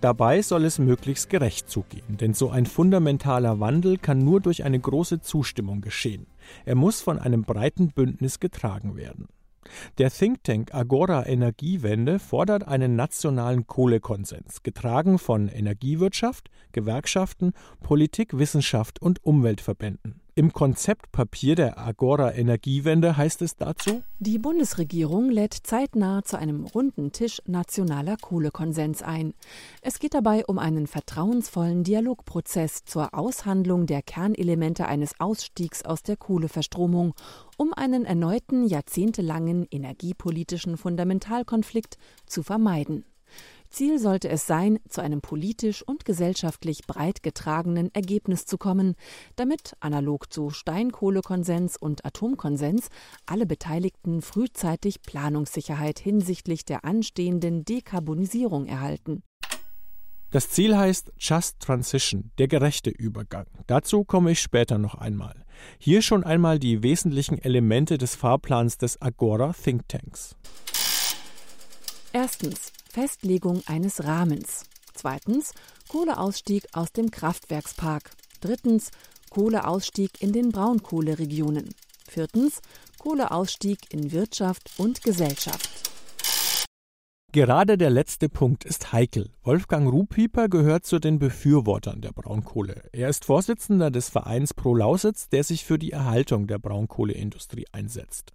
Dabei 0.00 0.40
soll 0.40 0.64
es 0.64 0.78
möglichst 0.78 1.28
gerecht 1.28 1.68
zugehen, 1.68 2.16
denn 2.16 2.32
so 2.32 2.48
ein 2.48 2.64
fundamentaler 2.64 3.60
Wandel 3.60 3.98
kann 3.98 4.20
nur 4.20 4.40
durch 4.40 4.64
eine 4.64 4.80
große 4.80 5.20
Zustimmung 5.20 5.82
geschehen. 5.82 6.26
Er 6.64 6.74
muss 6.74 7.02
von 7.02 7.18
einem 7.18 7.42
breiten 7.42 7.88
Bündnis 7.88 8.40
getragen 8.40 8.96
werden. 8.96 9.28
Der 9.98 10.10
Think 10.10 10.44
Tank 10.44 10.74
Agora 10.74 11.26
Energiewende 11.26 12.18
fordert 12.18 12.66
einen 12.66 12.96
nationalen 12.96 13.66
Kohlekonsens, 13.66 14.62
getragen 14.62 15.18
von 15.18 15.48
Energiewirtschaft, 15.48 16.50
Gewerkschaften, 16.72 17.52
Politik, 17.80 18.36
Wissenschaft 18.38 19.00
und 19.00 19.24
Umweltverbänden. 19.24 20.25
Im 20.38 20.52
Konzeptpapier 20.52 21.54
der 21.54 21.78
Agora 21.78 22.34
Energiewende 22.34 23.16
heißt 23.16 23.40
es 23.40 23.56
dazu, 23.56 24.02
die 24.18 24.38
Bundesregierung 24.38 25.30
lädt 25.30 25.54
zeitnah 25.54 26.24
zu 26.24 26.36
einem 26.36 26.66
runden 26.66 27.10
Tisch 27.10 27.40
nationaler 27.46 28.18
Kohlekonsens 28.18 29.00
ein. 29.00 29.32
Es 29.80 29.98
geht 29.98 30.12
dabei 30.12 30.44
um 30.44 30.58
einen 30.58 30.88
vertrauensvollen 30.88 31.84
Dialogprozess 31.84 32.84
zur 32.84 33.14
Aushandlung 33.14 33.86
der 33.86 34.02
Kernelemente 34.02 34.86
eines 34.86 35.18
Ausstiegs 35.18 35.82
aus 35.86 36.02
der 36.02 36.18
Kohleverstromung, 36.18 37.14
um 37.56 37.72
einen 37.72 38.04
erneuten 38.04 38.66
jahrzehntelangen 38.66 39.66
energiepolitischen 39.70 40.76
Fundamentalkonflikt 40.76 41.96
zu 42.26 42.42
vermeiden. 42.42 43.06
Ziel 43.70 43.98
sollte 43.98 44.28
es 44.28 44.46
sein, 44.46 44.78
zu 44.88 45.00
einem 45.00 45.20
politisch 45.20 45.82
und 45.82 46.04
gesellschaftlich 46.04 46.86
breit 46.86 47.22
getragenen 47.22 47.94
Ergebnis 47.94 48.46
zu 48.46 48.58
kommen, 48.58 48.94
damit 49.36 49.74
analog 49.80 50.32
zu 50.32 50.50
Steinkohlekonsens 50.50 51.76
und 51.76 52.04
Atomkonsens 52.04 52.88
alle 53.26 53.46
Beteiligten 53.46 54.22
frühzeitig 54.22 55.02
Planungssicherheit 55.02 55.98
hinsichtlich 55.98 56.64
der 56.64 56.84
anstehenden 56.84 57.64
Dekarbonisierung 57.64 58.66
erhalten. 58.66 59.22
Das 60.30 60.50
Ziel 60.50 60.76
heißt 60.76 61.12
Just 61.18 61.60
Transition, 61.60 62.30
der 62.38 62.48
gerechte 62.48 62.90
Übergang. 62.90 63.46
Dazu 63.66 64.04
komme 64.04 64.32
ich 64.32 64.40
später 64.40 64.76
noch 64.76 64.94
einmal. 64.96 65.44
Hier 65.78 66.02
schon 66.02 66.24
einmal 66.24 66.58
die 66.58 66.82
wesentlichen 66.82 67.38
Elemente 67.38 67.96
des 67.96 68.16
Fahrplans 68.16 68.76
des 68.76 69.00
Agora 69.00 69.54
Think 69.54 69.88
Tanks. 69.88 70.36
Erstens 72.12 72.72
Festlegung 72.96 73.60
eines 73.66 74.04
Rahmens. 74.04 74.64
Zweitens 74.94 75.52
Kohleausstieg 75.90 76.66
aus 76.72 76.92
dem 76.92 77.10
Kraftwerkspark. 77.10 78.10
Drittens 78.40 78.90
Kohleausstieg 79.28 80.22
in 80.22 80.32
den 80.32 80.50
Braunkohleregionen. 80.50 81.74
Viertens 82.08 82.62
Kohleausstieg 82.98 83.80
in 83.92 84.12
Wirtschaft 84.12 84.70
und 84.78 85.02
Gesellschaft. 85.02 85.68
Gerade 87.32 87.76
der 87.76 87.90
letzte 87.90 88.30
Punkt 88.30 88.64
ist 88.64 88.94
heikel. 88.94 89.28
Wolfgang 89.42 89.92
Ruhpieper 89.92 90.48
gehört 90.48 90.86
zu 90.86 90.98
den 90.98 91.18
Befürwortern 91.18 92.00
der 92.00 92.12
Braunkohle. 92.12 92.82
Er 92.92 93.10
ist 93.10 93.26
Vorsitzender 93.26 93.90
des 93.90 94.08
Vereins 94.08 94.54
Pro 94.54 94.74
Lausitz, 94.74 95.28
der 95.28 95.44
sich 95.44 95.66
für 95.66 95.78
die 95.78 95.92
Erhaltung 95.92 96.46
der 96.46 96.58
Braunkohleindustrie 96.58 97.66
einsetzt. 97.72 98.32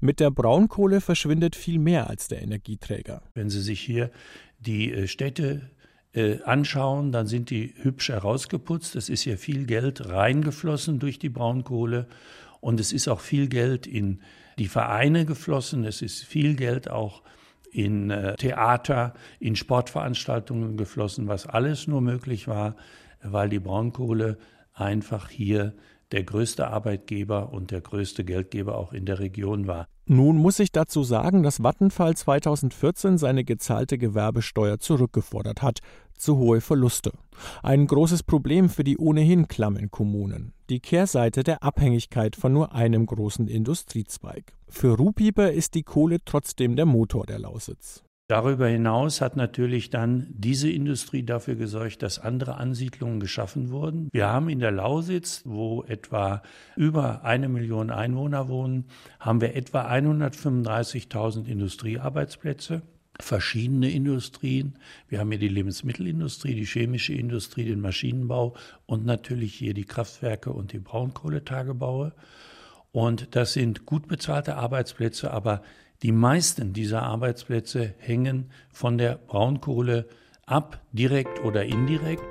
Mit 0.00 0.20
der 0.20 0.30
Braunkohle 0.30 1.00
verschwindet 1.00 1.56
viel 1.56 1.78
mehr 1.78 2.08
als 2.08 2.28
der 2.28 2.42
Energieträger. 2.42 3.22
Wenn 3.34 3.50
Sie 3.50 3.60
sich 3.60 3.80
hier 3.80 4.10
die 4.58 4.92
äh, 4.92 5.06
Städte 5.06 5.70
äh, 6.12 6.40
anschauen, 6.42 7.12
dann 7.12 7.26
sind 7.26 7.50
die 7.50 7.74
hübsch 7.82 8.08
herausgeputzt. 8.08 8.96
Es 8.96 9.08
ist 9.08 9.22
hier 9.22 9.38
viel 9.38 9.66
Geld 9.66 10.08
reingeflossen 10.08 10.98
durch 10.98 11.18
die 11.18 11.28
Braunkohle 11.28 12.06
und 12.60 12.80
es 12.80 12.92
ist 12.92 13.08
auch 13.08 13.20
viel 13.20 13.48
Geld 13.48 13.86
in 13.86 14.20
die 14.58 14.68
Vereine 14.68 15.24
geflossen. 15.24 15.84
Es 15.84 16.02
ist 16.02 16.24
viel 16.24 16.54
Geld 16.54 16.88
auch 16.90 17.22
in 17.70 18.10
äh, 18.10 18.36
Theater, 18.36 19.14
in 19.40 19.56
Sportveranstaltungen 19.56 20.76
geflossen, 20.76 21.26
was 21.26 21.46
alles 21.46 21.88
nur 21.88 22.00
möglich 22.00 22.46
war, 22.46 22.76
weil 23.22 23.48
die 23.48 23.58
Braunkohle 23.58 24.38
einfach 24.72 25.28
hier 25.28 25.74
der 26.14 26.22
größte 26.22 26.68
Arbeitgeber 26.68 27.52
und 27.52 27.72
der 27.72 27.80
größte 27.80 28.24
Geldgeber 28.24 28.78
auch 28.78 28.92
in 28.92 29.04
der 29.04 29.18
Region 29.18 29.66
war. 29.66 29.88
Nun 30.06 30.36
muss 30.36 30.60
ich 30.60 30.70
dazu 30.70 31.02
sagen, 31.02 31.42
dass 31.42 31.64
Vattenfall 31.64 32.16
2014 32.16 33.18
seine 33.18 33.42
gezahlte 33.42 33.98
Gewerbesteuer 33.98 34.78
zurückgefordert 34.78 35.60
hat. 35.60 35.80
Zu 36.16 36.36
hohe 36.36 36.60
Verluste. 36.60 37.10
Ein 37.64 37.88
großes 37.88 38.22
Problem 38.22 38.68
für 38.68 38.84
die 38.84 38.96
ohnehin 38.96 39.48
klammen 39.48 39.90
Kommunen. 39.90 40.52
Die 40.70 40.78
Kehrseite 40.78 41.42
der 41.42 41.64
Abhängigkeit 41.64 42.36
von 42.36 42.52
nur 42.52 42.72
einem 42.72 43.06
großen 43.06 43.48
Industriezweig. 43.48 44.52
Für 44.68 44.96
Ruhpieper 44.96 45.50
ist 45.50 45.74
die 45.74 45.82
Kohle 45.82 46.18
trotzdem 46.24 46.76
der 46.76 46.86
Motor 46.86 47.26
der 47.26 47.40
Lausitz. 47.40 48.03
Darüber 48.26 48.66
hinaus 48.68 49.20
hat 49.20 49.36
natürlich 49.36 49.90
dann 49.90 50.26
diese 50.30 50.70
Industrie 50.70 51.24
dafür 51.24 51.56
gesorgt, 51.56 52.02
dass 52.02 52.18
andere 52.18 52.56
Ansiedlungen 52.56 53.20
geschaffen 53.20 53.70
wurden. 53.70 54.08
Wir 54.12 54.28
haben 54.28 54.48
in 54.48 54.60
der 54.60 54.70
Lausitz, 54.70 55.42
wo 55.44 55.82
etwa 55.82 56.42
über 56.74 57.22
eine 57.24 57.50
Million 57.50 57.90
Einwohner 57.90 58.48
wohnen, 58.48 58.86
haben 59.20 59.42
wir 59.42 59.54
etwa 59.54 59.90
135.000 59.90 61.46
Industriearbeitsplätze 61.46 62.80
verschiedene 63.20 63.90
Industrien. 63.90 64.78
Wir 65.08 65.20
haben 65.20 65.30
hier 65.30 65.38
die 65.38 65.48
Lebensmittelindustrie, 65.48 66.54
die 66.54 66.64
chemische 66.64 67.12
Industrie, 67.12 67.64
den 67.64 67.80
Maschinenbau 67.80 68.54
und 68.86 69.04
natürlich 69.04 69.54
hier 69.54 69.74
die 69.74 69.84
Kraftwerke 69.84 70.50
und 70.50 70.72
die 70.72 70.78
Braunkohletagebaue. 70.78 72.12
Und 72.90 73.36
das 73.36 73.52
sind 73.52 73.86
gut 73.86 74.08
bezahlte 74.08 74.56
Arbeitsplätze, 74.56 75.30
aber 75.30 75.62
die 76.02 76.12
meisten 76.12 76.72
dieser 76.72 77.02
Arbeitsplätze 77.02 77.94
hängen 77.98 78.50
von 78.72 78.98
der 78.98 79.16
Braunkohle 79.16 80.06
ab, 80.46 80.80
direkt 80.92 81.44
oder 81.44 81.64
indirekt. 81.64 82.22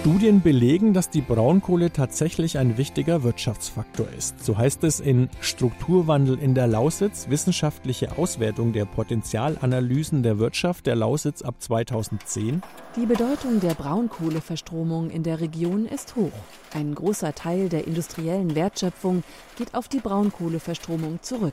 Studien 0.00 0.40
belegen, 0.40 0.94
dass 0.94 1.10
die 1.10 1.20
Braunkohle 1.20 1.92
tatsächlich 1.92 2.56
ein 2.56 2.78
wichtiger 2.78 3.22
Wirtschaftsfaktor 3.22 4.06
ist. 4.16 4.42
So 4.42 4.56
heißt 4.56 4.82
es 4.84 4.98
in 4.98 5.28
Strukturwandel 5.42 6.38
in 6.38 6.54
der 6.54 6.68
Lausitz, 6.68 7.28
wissenschaftliche 7.28 8.16
Auswertung 8.16 8.72
der 8.72 8.86
Potenzialanalysen 8.86 10.22
der 10.22 10.38
Wirtschaft 10.38 10.86
der 10.86 10.96
Lausitz 10.96 11.42
ab 11.42 11.56
2010. 11.58 12.62
Die 12.96 13.04
Bedeutung 13.04 13.60
der 13.60 13.74
Braunkohleverstromung 13.74 15.10
in 15.10 15.22
der 15.22 15.38
Region 15.38 15.84
ist 15.84 16.16
hoch. 16.16 16.32
Ein 16.72 16.94
großer 16.94 17.34
Teil 17.34 17.68
der 17.68 17.86
industriellen 17.86 18.54
Wertschöpfung 18.54 19.22
geht 19.58 19.74
auf 19.74 19.88
die 19.88 20.00
Braunkohleverstromung 20.00 21.18
zurück. 21.20 21.52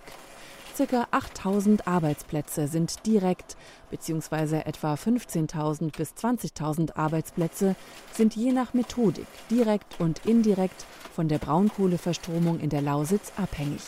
Circa 0.78 1.08
8000 1.10 1.88
Arbeitsplätze 1.88 2.68
sind 2.68 3.04
direkt 3.08 3.58
bzw. 3.90 4.58
etwa 4.60 4.94
15.000 4.94 5.98
bis 5.98 6.14
20.000 6.14 6.96
Arbeitsplätze 6.96 7.76
sind 8.14 8.36
je 8.36 8.52
nach 8.52 8.76
Methodik 8.76 9.26
direkt 9.50 10.00
und 10.00 10.24
indirekt 10.28 10.86
von 11.12 11.30
der 11.30 11.40
Braunkohleverstromung 11.40 12.60
in 12.60 12.70
der 12.70 12.84
Lausitz 12.84 13.34
abhängig. 13.38 13.82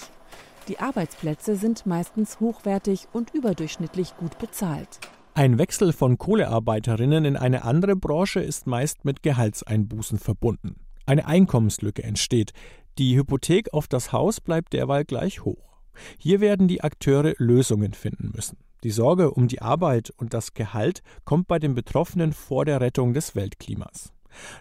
Die 0.67 0.79
Arbeitsplätze 0.79 1.55
sind 1.57 1.85
meistens 1.85 2.39
hochwertig 2.39 3.07
und 3.13 3.35
überdurchschnittlich 3.35 4.17
gut 4.17 4.39
bezahlt. 4.39 4.99
Ein 5.35 5.59
Wechsel 5.59 5.93
von 5.93 6.17
Kohlearbeiterinnen 6.17 7.23
in 7.23 7.37
eine 7.37 7.65
andere 7.65 7.95
Branche 7.95 8.39
ist 8.39 8.65
meist 8.65 9.05
mit 9.05 9.21
Gehaltseinbußen 9.21 10.17
verbunden. 10.17 10.77
Eine 11.05 11.27
Einkommenslücke 11.27 12.01
entsteht. 12.01 12.53
Die 12.97 13.15
Hypothek 13.15 13.75
auf 13.75 13.87
das 13.87 14.11
Haus 14.11 14.41
bleibt 14.41 14.73
derweil 14.73 15.05
gleich 15.05 15.45
hoch. 15.45 15.69
Hier 16.17 16.41
werden 16.41 16.67
die 16.67 16.81
Akteure 16.81 17.33
Lösungen 17.37 17.93
finden 17.93 18.31
müssen. 18.35 18.57
Die 18.83 18.91
Sorge 18.91 19.31
um 19.31 19.47
die 19.47 19.61
Arbeit 19.61 20.11
und 20.17 20.33
das 20.33 20.53
Gehalt 20.53 21.01
kommt 21.25 21.47
bei 21.47 21.59
den 21.59 21.75
Betroffenen 21.75 22.31
vor 22.31 22.65
der 22.65 22.79
Rettung 22.79 23.13
des 23.13 23.35
Weltklimas. 23.35 24.13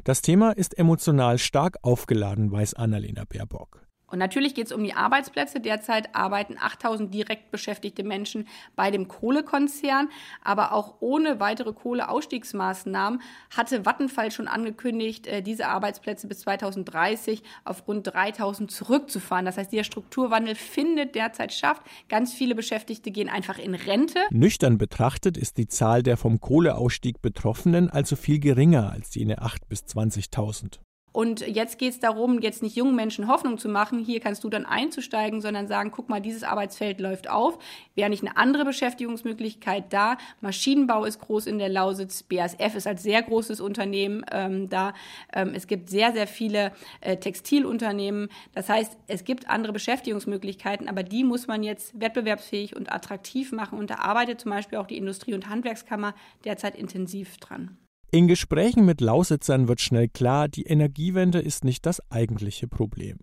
Das 0.05 0.23
Thema 0.23 0.53
ist 0.53 0.77
emotional 0.77 1.39
stark 1.39 1.77
aufgeladen, 1.83 2.51
weiß 2.51 2.75
Annalena 2.75 3.25
Baerbock. 3.29 3.88
Und 4.11 4.19
natürlich 4.19 4.55
geht 4.55 4.67
es 4.67 4.73
um 4.73 4.83
die 4.83 4.95
Arbeitsplätze. 4.95 5.61
Derzeit 5.61 6.15
arbeiten 6.15 6.57
8000 6.59 7.13
direkt 7.13 7.51
beschäftigte 7.51 8.05
Menschen 8.05 8.49
bei 8.75 8.91
dem 8.91 9.09
Kohlekonzern. 9.09 10.09
Aber 10.43 10.73
auch 10.73 10.97
ohne 11.01 11.41
weitere 11.41 11.73
Kohleausstiegsmaßnahmen 11.73 13.21
hatte 13.55 13.85
Vattenfall 13.85 14.31
schon 14.31 14.49
angekündigt, 14.49 15.27
äh, 15.27 15.43
diese 15.43 15.69
Arbeitsplätze 15.69 16.27
bis 16.27 16.41
2030 16.41 17.43
auf 17.65 17.87
rund 17.87 18.07
3000 18.07 18.71
zurückzufahren. 18.71 19.45
Das 19.45 19.59
heißt, 19.59 19.73
dieser 19.73 19.85
Strukturwandel 19.85 20.55
findet 20.55 21.15
derzeit 21.15 21.53
statt. 21.53 21.81
Ganz 22.09 22.33
viele 22.33 22.55
Beschäftigte 22.55 23.11
gehen 23.11 23.29
einfach 23.29 23.59
in 23.59 23.75
Rente. 23.75 24.21
Nüchtern 24.31 24.79
betrachtet 24.79 25.37
ist 25.37 25.59
die 25.59 25.69
Zahl 25.69 26.03
der 26.03 26.17
vom 26.17 26.41
Kohleausstieg 26.41 27.21
Betroffenen 27.21 27.91
also 27.91 28.17
viel 28.17 28.39
geringer 28.39 28.91
als 28.91 29.15
jene 29.15 29.43
8.000 29.43 29.59
bis 29.69 29.81
20.000. 29.85 30.79
Und 31.19 31.41
jetzt 31.41 31.81
geht 31.81 31.95
es 31.95 31.99
darum, 31.99 32.39
jetzt 32.43 32.63
nicht 32.63 32.77
jungen 32.77 32.95
Menschen 32.95 33.27
Hoffnung 33.27 33.59
zu 33.59 33.69
machen, 33.69 33.99
hier 33.99 34.21
kannst 34.21 34.45
du 34.45 34.49
dann 34.49 34.65
einzusteigen, 34.65 35.41
sondern 35.41 35.67
sagen, 35.67 35.91
guck 35.91 36.09
mal, 36.09 36.21
dieses 36.21 36.45
Arbeitsfeld 36.45 37.01
läuft 37.01 37.29
auf. 37.29 37.59
Wäre 37.97 38.09
nicht 38.09 38.23
eine 38.23 38.37
andere 38.37 38.65
Beschäftigungsmöglichkeit 38.65 39.93
da? 39.93 40.17
Maschinenbau 40.43 41.05
ist 41.05 41.19
groß 41.19 41.49
in 41.49 41.59
der 41.59 41.71
Lausitz, 41.71 42.23
BASF 42.23 42.77
ist 42.77 42.87
als 42.87 43.03
sehr 43.03 43.21
großes 43.21 43.61
Unternehmen 43.61 44.25
ähm, 44.31 44.69
da. 44.69 44.95
Ähm, 45.33 45.55
es 45.57 45.67
gibt 45.67 45.91
sehr, 45.91 46.13
sehr 46.13 46.29
viele 46.29 46.71
äh, 47.01 47.17
Textilunternehmen. 47.17 48.29
Das 48.55 48.69
heißt, 48.69 48.97
es 49.09 49.25
gibt 49.25 49.51
andere 49.51 49.73
Beschäftigungsmöglichkeiten, 49.73 50.89
aber 50.89 51.03
die 51.03 51.25
muss 51.25 51.49
man 51.49 51.65
jetzt 51.65 52.01
wettbewerbsfähig 52.01 52.77
und 52.77 52.93
attraktiv 52.93 53.51
machen. 53.51 53.77
Und 53.77 53.91
da 53.91 53.97
arbeitet 53.97 54.41
zum 54.41 54.53
Beispiel 54.53 54.79
auch 54.79 54.87
die 54.87 54.99
Industrie- 54.99 55.35
und 55.35 55.49
Handwerkskammer 55.49 56.15
derzeit 56.45 56.77
intensiv 56.77 57.39
dran. 57.39 57.77
In 58.11 58.27
Gesprächen 58.27 58.87
mit 58.87 59.03
Lausitzern 59.03 59.69
wird 59.69 59.83
schnell 59.83 60.09
klar, 60.09 60.49
die 60.49 60.63
Energiewende 60.63 61.41
ist 61.41 61.63
nicht 61.63 61.85
das 61.85 62.01
eigentliche 62.11 62.67
Problem. 62.67 63.19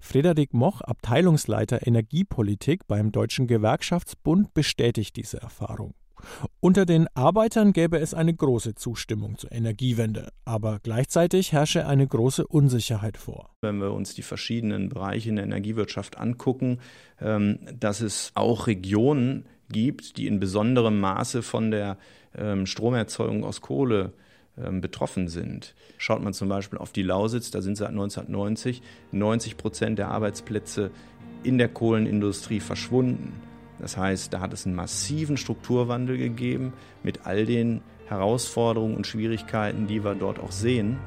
Frederik 0.00 0.54
Moch, 0.54 0.80
Abteilungsleiter 0.80 1.86
Energiepolitik 1.86 2.86
beim 2.88 3.12
Deutschen 3.12 3.46
Gewerkschaftsbund, 3.46 4.54
bestätigt 4.54 5.16
diese 5.16 5.42
Erfahrung. 5.42 5.92
Unter 6.60 6.86
den 6.86 7.06
Arbeitern 7.12 7.74
gäbe 7.74 7.98
es 7.98 8.14
eine 8.14 8.32
große 8.32 8.74
Zustimmung 8.76 9.36
zur 9.36 9.52
Energiewende, 9.52 10.30
aber 10.46 10.78
gleichzeitig 10.82 11.52
herrsche 11.52 11.86
eine 11.86 12.06
große 12.06 12.46
Unsicherheit 12.46 13.18
vor. 13.18 13.50
Wenn 13.60 13.78
wir 13.78 13.92
uns 13.92 14.14
die 14.14 14.22
verschiedenen 14.22 14.88
Bereiche 14.88 15.28
in 15.28 15.36
der 15.36 15.44
Energiewirtschaft 15.44 16.16
angucken, 16.16 16.78
ähm, 17.20 17.58
dass 17.78 18.00
es 18.00 18.32
auch 18.34 18.68
Regionen 18.68 19.44
gibt, 19.68 20.16
die 20.16 20.26
in 20.26 20.40
besonderem 20.40 20.98
Maße 20.98 21.42
von 21.42 21.70
der 21.70 21.98
ähm, 22.34 22.64
Stromerzeugung 22.64 23.44
aus 23.44 23.60
Kohle 23.60 24.14
ähm, 24.14 24.29
betroffen 24.56 25.28
sind. 25.28 25.74
Schaut 25.96 26.22
man 26.22 26.34
zum 26.34 26.48
Beispiel 26.48 26.78
auf 26.78 26.92
die 26.92 27.02
Lausitz, 27.02 27.50
da 27.50 27.62
sind 27.62 27.76
seit 27.76 27.90
1990 27.90 28.82
90 29.12 29.56
Prozent 29.56 29.98
der 29.98 30.08
Arbeitsplätze 30.08 30.90
in 31.42 31.56
der 31.56 31.68
Kohlenindustrie 31.68 32.60
verschwunden. 32.60 33.32
Das 33.78 33.96
heißt, 33.96 34.32
da 34.32 34.40
hat 34.40 34.52
es 34.52 34.66
einen 34.66 34.74
massiven 34.74 35.36
Strukturwandel 35.36 36.18
gegeben 36.18 36.74
mit 37.02 37.26
all 37.26 37.46
den 37.46 37.80
Herausforderungen 38.06 38.96
und 38.96 39.06
Schwierigkeiten, 39.06 39.86
die 39.86 40.04
wir 40.04 40.14
dort 40.14 40.38
auch 40.38 40.52
sehen. 40.52 40.98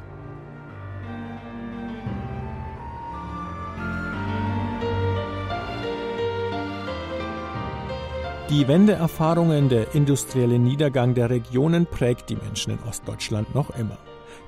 Die 8.49 8.67
Wendeerfahrungen, 8.67 9.69
der 9.69 9.95
industrielle 9.95 10.59
Niedergang 10.59 11.13
der 11.13 11.29
Regionen 11.29 11.85
prägt 11.85 12.29
die 12.29 12.35
Menschen 12.35 12.73
in 12.73 12.79
Ostdeutschland 12.87 13.55
noch 13.55 13.69
immer. 13.77 13.97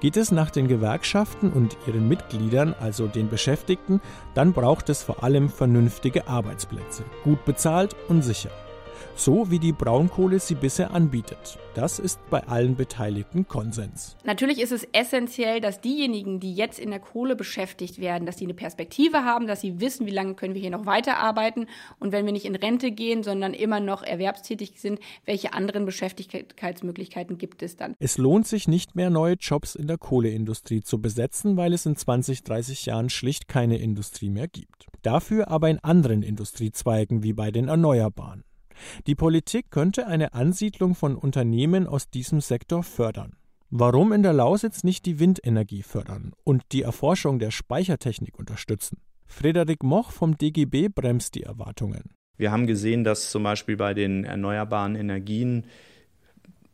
Geht 0.02 0.18
es 0.18 0.32
nach 0.32 0.52
den 0.52 0.68
Gewerkschaften 0.68 1.52
und 1.52 1.78
ihren 1.88 2.08
Mitgliedern, 2.08 2.76
also 2.80 3.08
den 3.08 3.30
Beschäftigten, 3.30 4.02
dann 4.34 4.52
braucht 4.52 4.90
es 4.90 5.02
vor 5.02 5.24
allem 5.24 5.48
vernünftige 5.48 6.28
Arbeitsplätze, 6.28 7.04
gut 7.24 7.46
bezahlt 7.46 7.96
und 8.10 8.22
sicher 8.22 8.52
so 9.16 9.50
wie 9.50 9.60
die 9.60 9.72
Braunkohle 9.72 10.40
sie 10.40 10.56
bisher 10.56 10.92
anbietet. 10.92 11.58
Das 11.74 12.00
ist 12.00 12.20
bei 12.30 12.42
allen 12.48 12.76
Beteiligten 12.76 13.48
Konsens. 13.48 14.16
Natürlich 14.24 14.62
ist 14.62 14.72
es 14.72 14.88
essentiell, 14.94 15.60
dass 15.60 15.82
diejenigen, 15.82 16.40
die 16.40 16.54
jetzt 16.54 16.80
in 16.80 16.90
der 16.90 17.00
Kohle 17.00 17.36
beschäftigt 17.36 18.00
werden, 18.00 18.26
dass 18.26 18.38
sie 18.38 18.46
eine 18.46 18.54
Perspektive 18.54 19.26
haben, 19.26 19.46
dass 19.46 19.62
sie 19.62 19.82
wissen, 19.82 20.06
wie 20.06 20.12
lange 20.12 20.36
können 20.36 20.54
wir 20.54 20.62
hier 20.62 20.70
noch 20.70 20.86
weiterarbeiten 20.86 21.68
und 22.00 22.14
wenn 22.14 22.26
wir 22.26 22.32
nicht 22.32 22.46
in 22.46 22.56
Rente 22.56 22.92
gehen, 22.92 23.24
sondern 23.24 23.54
immer 23.54 23.82
noch 23.82 24.04
erwerbstätig 24.04 24.80
sind, 24.80 25.00
welche 25.26 25.54
anderen 25.54 25.86
Beschäftigkeitsmöglichkeiten 25.86 27.38
gibt 27.38 27.62
es 27.62 27.76
dann? 27.76 27.96
Es 28.00 28.18
lohnt 28.18 28.48
sich 28.48 28.70
nicht 28.70 28.96
mehr, 28.96 29.10
neue 29.10 29.36
Jobs 29.36 29.76
in 29.76 29.88
der 29.88 29.98
Kohleindustrie 29.98 30.82
zu 30.82 31.02
besetzen, 31.02 31.58
weil 31.58 31.74
es 31.74 31.86
in 31.86 31.98
20, 31.98 32.44
30 32.44 32.86
Jahren 32.86 33.10
schlicht 33.10 33.50
keine 33.50 33.78
Industrie 33.78 34.30
mehr 34.30 34.48
gibt. 34.48 34.88
Dafür 35.02 35.50
aber 35.50 35.70
in 35.70 35.80
anderen 35.80 36.24
Industriezweigen 36.24 37.22
wie 37.22 37.34
bei 37.34 37.52
den 37.52 37.68
Erneuerbaren. 37.68 38.46
Die 39.08 39.16
Politik 39.16 39.72
könnte 39.72 40.08
eine 40.08 40.34
Ansiedlung 40.34 40.96
von 40.96 41.16
Unternehmen 41.16 41.88
aus 41.88 42.10
diesem 42.10 42.42
Sektor 42.42 42.84
fördern. 42.84 43.36
Warum 43.70 44.14
in 44.14 44.24
der 44.24 44.34
Lausitz 44.34 44.84
nicht 44.84 45.06
die 45.06 45.20
Windenergie 45.20 45.84
fördern 45.84 46.34
und 46.44 46.64
die 46.72 46.84
Erforschung 46.84 47.40
der 47.40 47.52
Speichertechnik 47.52 48.38
unterstützen? 48.38 49.00
Frederik 49.26 49.84
Moch 49.84 50.12
vom 50.12 50.38
DGB 50.38 50.90
bremst 50.90 51.36
die 51.36 51.44
Erwartungen. 51.44 52.12
Wir 52.38 52.52
haben 52.52 52.68
gesehen, 52.68 53.04
dass 53.04 53.32
zum 53.32 53.44
Beispiel 53.44 53.78
bei 53.78 53.94
den 53.94 54.24
erneuerbaren 54.24 54.96
Energien 54.96 55.66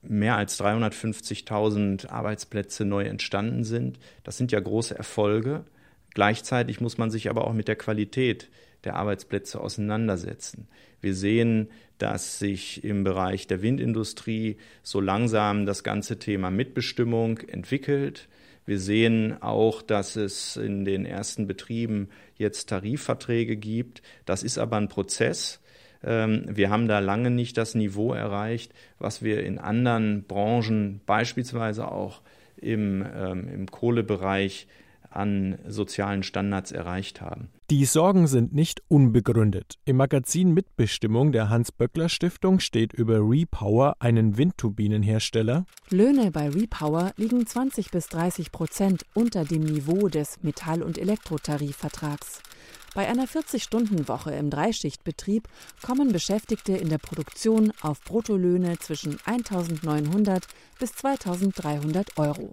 mehr 0.02 0.36
als 0.36 0.60
350.000 0.60 2.10
Arbeitsplätze 2.10 2.86
neu 2.86 3.04
entstanden 3.04 3.64
sind. 3.64 4.00
Das 4.24 4.38
sind 4.38 4.52
ja 4.52 4.60
große 4.60 4.98
Erfolge. 4.98 5.64
Gleichzeitig 6.14 6.82
muss 6.82 6.98
man 6.98 7.12
sich 7.12 7.30
aber 7.30 7.48
auch 7.48 7.54
mit 7.54 7.68
der 7.68 7.76
Qualität 7.76 8.50
der 8.84 8.96
Arbeitsplätze 8.96 9.60
auseinandersetzen. 9.60 10.68
Wir 11.02 11.16
sehen, 11.16 11.70
dass 11.98 12.40
sich 12.40 12.84
im 12.84 13.04
Bereich 13.04 13.48
der 13.48 13.62
Windindustrie 13.62 14.58
so 14.84 15.00
langsam 15.00 15.66
das 15.66 15.84
ganze 15.84 16.20
Thema 16.20 16.50
Mitbestimmung 16.52 17.40
entwickelt. 17.40 18.28
Wir 18.66 18.80
sehen 18.80 19.42
auch, 19.42 19.82
dass 19.82 20.16
es 20.16 20.58
in 20.58 20.86
den 20.86 21.06
ersten 21.06 21.48
Betrieben 21.48 22.10
jetzt 22.38 22.70
Tarifverträge 22.70 23.58
gibt. 23.58 24.02
Das 24.26 24.44
ist 24.44 24.58
aber 24.58 24.78
ein 24.78 24.88
Prozess. 24.88 25.60
Ähm, 26.04 26.46
wir 26.48 26.70
haben 26.70 26.88
da 26.88 27.00
lange 27.00 27.32
nicht 27.32 27.58
das 27.58 27.76
Niveau 27.76 28.14
erreicht, 28.14 28.74
was 28.98 29.24
wir 29.24 29.44
in 29.44 29.60
anderen 29.60 30.24
Branchen, 30.24 31.02
beispielsweise 31.06 31.92
auch 31.92 32.22
im, 32.58 33.06
ähm, 33.16 33.48
im 33.48 33.70
Kohlebereich, 33.70 34.68
an 35.12 35.60
sozialen 35.68 36.24
Standards 36.24 36.72
erreicht 36.72 37.22
haben. 37.22 37.50
Die 37.70 37.86
Sorgen 37.86 38.28
sind 38.28 38.54
nicht 38.54 38.82
unbegründet. 38.88 39.80
Im 39.86 39.98
Magazin 39.98 40.54
Mitbestimmung 40.54 41.32
der 41.32 41.50
Hans-Böckler-Stiftung 41.50 42.60
steht 42.60 42.92
über 42.92 43.20
Repower, 43.20 43.96
einen 44.00 44.38
Windturbinenhersteller. 44.38 45.66
Löhne 45.90 46.32
bei 46.32 46.50
Repower 46.50 47.14
liegen 47.16 47.46
20 47.46 47.92
bis 47.92 48.08
30 48.08 48.52
Prozent 48.52 49.06
unter 49.14 49.46
dem 49.46 49.64
Niveau 49.64 50.10
des 50.10 50.42
Metall- 50.44 50.84
und 50.84 50.98
Elektrotarifvertrags. 50.98 52.42
Bei 52.94 53.08
einer 53.08 53.26
40-Stunden-Woche 53.26 54.32
im 54.34 54.50
Dreischichtbetrieb 54.50 55.48
kommen 55.82 56.12
Beschäftigte 56.12 56.74
in 56.74 56.90
der 56.90 56.98
Produktion 56.98 57.72
auf 57.82 58.02
Bruttolöhne 58.02 58.80
zwischen 58.80 59.16
1.900 59.20 60.44
bis 60.78 60.92
2.300 60.92 62.18
Euro. 62.18 62.52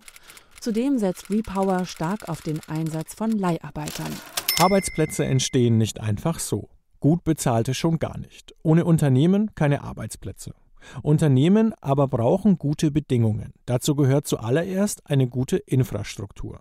Zudem 0.61 0.99
setzt 0.99 1.31
Repower 1.31 1.85
stark 1.85 2.29
auf 2.29 2.43
den 2.43 2.61
Einsatz 2.67 3.15
von 3.15 3.31
Leiharbeitern. 3.31 4.13
Arbeitsplätze 4.59 5.25
entstehen 5.25 5.79
nicht 5.79 6.01
einfach 6.01 6.39
so. 6.41 6.69
Gut 7.01 7.23
bezahlte 7.23 7.75
schon 7.75 7.99
gar 7.99 8.19
nicht. 8.19 8.55
Ohne 8.63 8.85
Unternehmen 8.85 9.55
keine 9.55 9.83
Arbeitsplätze. 9.83 10.55
Unternehmen 11.03 11.75
aber 11.81 12.09
brauchen 12.09 12.59
gute 12.59 12.91
Bedingungen. 12.91 13.53
Dazu 13.67 13.95
gehört 13.95 14.27
zuallererst 14.27 15.09
eine 15.09 15.29
gute 15.29 15.59
Infrastruktur. 15.59 16.61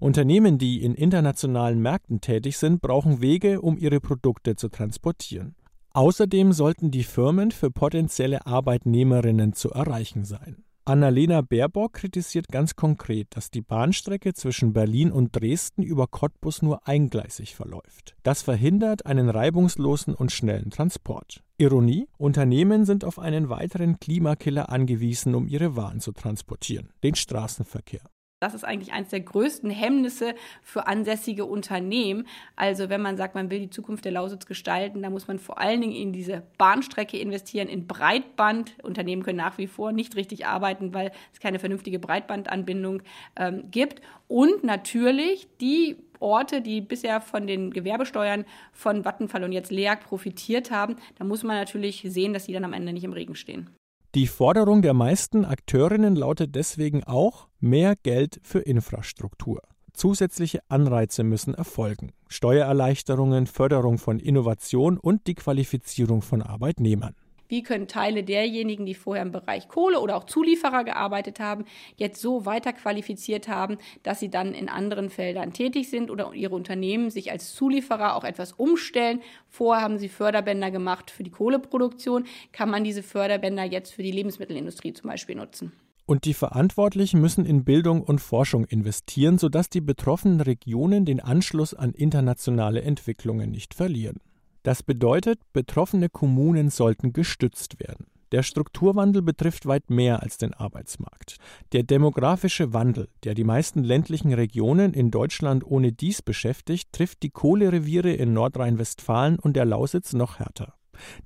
Unternehmen, 0.00 0.58
die 0.58 0.82
in 0.82 0.94
internationalen 0.94 1.80
Märkten 1.80 2.20
tätig 2.20 2.58
sind, 2.58 2.80
brauchen 2.80 3.20
Wege, 3.20 3.60
um 3.60 3.78
ihre 3.78 4.00
Produkte 4.00 4.56
zu 4.56 4.68
transportieren. 4.68 5.54
Außerdem 5.92 6.52
sollten 6.52 6.90
die 6.90 7.04
Firmen 7.04 7.52
für 7.52 7.70
potenzielle 7.70 8.46
Arbeitnehmerinnen 8.46 9.52
zu 9.52 9.70
erreichen 9.70 10.24
sein. 10.24 10.64
Annalena 10.88 11.40
Baerbock 11.40 11.94
kritisiert 11.94 12.46
ganz 12.46 12.76
konkret, 12.76 13.34
dass 13.34 13.50
die 13.50 13.60
Bahnstrecke 13.60 14.34
zwischen 14.34 14.72
Berlin 14.72 15.10
und 15.10 15.34
Dresden 15.34 15.82
über 15.82 16.06
Cottbus 16.06 16.62
nur 16.62 16.86
eingleisig 16.86 17.56
verläuft. 17.56 18.14
Das 18.22 18.42
verhindert 18.42 19.04
einen 19.04 19.28
reibungslosen 19.28 20.14
und 20.14 20.30
schnellen 20.30 20.70
Transport. 20.70 21.42
Ironie: 21.58 22.06
Unternehmen 22.18 22.84
sind 22.84 23.04
auf 23.04 23.18
einen 23.18 23.48
weiteren 23.48 23.98
Klimakiller 23.98 24.68
angewiesen, 24.70 25.34
um 25.34 25.48
ihre 25.48 25.74
Waren 25.74 25.98
zu 25.98 26.12
transportieren, 26.12 26.90
den 27.02 27.16
Straßenverkehr. 27.16 28.02
Das 28.46 28.54
ist 28.54 28.62
eigentlich 28.62 28.92
eines 28.92 29.08
der 29.08 29.22
größten 29.22 29.70
Hemmnisse 29.70 30.36
für 30.62 30.86
ansässige 30.86 31.46
Unternehmen. 31.46 32.28
Also 32.54 32.88
wenn 32.88 33.02
man 33.02 33.16
sagt, 33.16 33.34
man 33.34 33.50
will 33.50 33.58
die 33.58 33.70
Zukunft 33.70 34.04
der 34.04 34.12
Lausitz 34.12 34.46
gestalten, 34.46 35.02
dann 35.02 35.12
muss 35.12 35.26
man 35.26 35.40
vor 35.40 35.58
allen 35.58 35.80
Dingen 35.80 35.96
in 35.96 36.12
diese 36.12 36.44
Bahnstrecke 36.56 37.18
investieren, 37.18 37.66
in 37.66 37.88
Breitband. 37.88 38.76
Unternehmen 38.84 39.24
können 39.24 39.38
nach 39.38 39.58
wie 39.58 39.66
vor 39.66 39.90
nicht 39.90 40.14
richtig 40.14 40.46
arbeiten, 40.46 40.94
weil 40.94 41.10
es 41.32 41.40
keine 41.40 41.58
vernünftige 41.58 41.98
Breitbandanbindung 41.98 43.02
ähm, 43.34 43.64
gibt. 43.72 44.00
Und 44.28 44.62
natürlich 44.62 45.48
die 45.60 45.96
Orte, 46.20 46.62
die 46.62 46.80
bisher 46.80 47.20
von 47.20 47.48
den 47.48 47.72
Gewerbesteuern 47.72 48.44
von 48.72 49.04
Vattenfall 49.04 49.42
und 49.42 49.50
jetzt 49.50 49.72
LEAG 49.72 50.04
profitiert 50.04 50.70
haben, 50.70 50.94
da 51.18 51.24
muss 51.24 51.42
man 51.42 51.56
natürlich 51.56 52.06
sehen, 52.06 52.32
dass 52.32 52.46
die 52.46 52.52
dann 52.52 52.64
am 52.64 52.72
Ende 52.72 52.92
nicht 52.92 53.02
im 53.02 53.12
Regen 53.12 53.34
stehen. 53.34 53.70
Die 54.14 54.26
Forderung 54.26 54.82
der 54.82 54.94
meisten 54.94 55.44
Akteurinnen 55.44 56.16
lautet 56.16 56.54
deswegen 56.54 57.04
auch 57.04 57.48
mehr 57.60 57.96
Geld 57.96 58.40
für 58.42 58.60
Infrastruktur. 58.60 59.60
Zusätzliche 59.92 60.60
Anreize 60.68 61.24
müssen 61.24 61.54
erfolgen. 61.54 62.12
Steuererleichterungen, 62.28 63.46
Förderung 63.46 63.98
von 63.98 64.18
Innovation 64.18 64.98
und 64.98 65.26
die 65.26 65.34
Qualifizierung 65.34 66.22
von 66.22 66.42
Arbeitnehmern. 66.42 67.14
Wie 67.48 67.62
können 67.62 67.88
Teile 67.88 68.24
derjenigen, 68.24 68.86
die 68.86 68.94
vorher 68.94 69.22
im 69.22 69.32
Bereich 69.32 69.68
Kohle 69.68 70.00
oder 70.00 70.16
auch 70.16 70.24
Zulieferer 70.24 70.84
gearbeitet 70.84 71.40
haben, 71.40 71.64
jetzt 71.96 72.20
so 72.20 72.46
weiter 72.46 72.72
qualifiziert 72.72 73.48
haben, 73.48 73.78
dass 74.02 74.20
sie 74.20 74.30
dann 74.30 74.54
in 74.54 74.68
anderen 74.68 75.10
Feldern 75.10 75.52
tätig 75.52 75.90
sind 75.90 76.10
oder 76.10 76.32
ihre 76.34 76.54
Unternehmen 76.54 77.10
sich 77.10 77.30
als 77.30 77.54
Zulieferer 77.54 78.16
auch 78.16 78.24
etwas 78.24 78.52
umstellen. 78.52 79.20
Vorher 79.48 79.82
haben 79.82 79.98
sie 79.98 80.08
Förderbänder 80.08 80.70
gemacht 80.70 81.10
für 81.10 81.22
die 81.22 81.30
Kohleproduktion. 81.30 82.24
Kann 82.52 82.70
man 82.70 82.84
diese 82.84 83.02
Förderbänder 83.02 83.64
jetzt 83.64 83.94
für 83.94 84.02
die 84.02 84.12
Lebensmittelindustrie 84.12 84.92
zum 84.92 85.10
Beispiel 85.10 85.36
nutzen? 85.36 85.72
Und 86.08 86.24
die 86.24 86.34
Verantwortlichen 86.34 87.20
müssen 87.20 87.44
in 87.44 87.64
Bildung 87.64 88.00
und 88.00 88.20
Forschung 88.20 88.64
investieren, 88.64 89.38
sodass 89.38 89.68
die 89.68 89.80
betroffenen 89.80 90.40
Regionen 90.40 91.04
den 91.04 91.18
Anschluss 91.18 91.74
an 91.74 91.92
internationale 91.92 92.82
Entwicklungen 92.82 93.50
nicht 93.50 93.74
verlieren. 93.74 94.20
Das 94.66 94.82
bedeutet, 94.82 95.38
betroffene 95.52 96.08
Kommunen 96.08 96.70
sollten 96.70 97.12
gestützt 97.12 97.78
werden. 97.78 98.08
Der 98.32 98.42
Strukturwandel 98.42 99.22
betrifft 99.22 99.66
weit 99.66 99.90
mehr 99.90 100.24
als 100.24 100.38
den 100.38 100.54
Arbeitsmarkt. 100.54 101.36
Der 101.70 101.84
demografische 101.84 102.72
Wandel, 102.72 103.08
der 103.22 103.34
die 103.34 103.44
meisten 103.44 103.84
ländlichen 103.84 104.32
Regionen 104.32 104.92
in 104.92 105.12
Deutschland 105.12 105.64
ohne 105.64 105.92
dies 105.92 106.20
beschäftigt, 106.20 106.88
trifft 106.90 107.22
die 107.22 107.30
Kohlereviere 107.30 108.10
in 108.10 108.32
Nordrhein-Westfalen 108.32 109.38
und 109.38 109.54
der 109.54 109.66
Lausitz 109.66 110.14
noch 110.14 110.40
härter. 110.40 110.74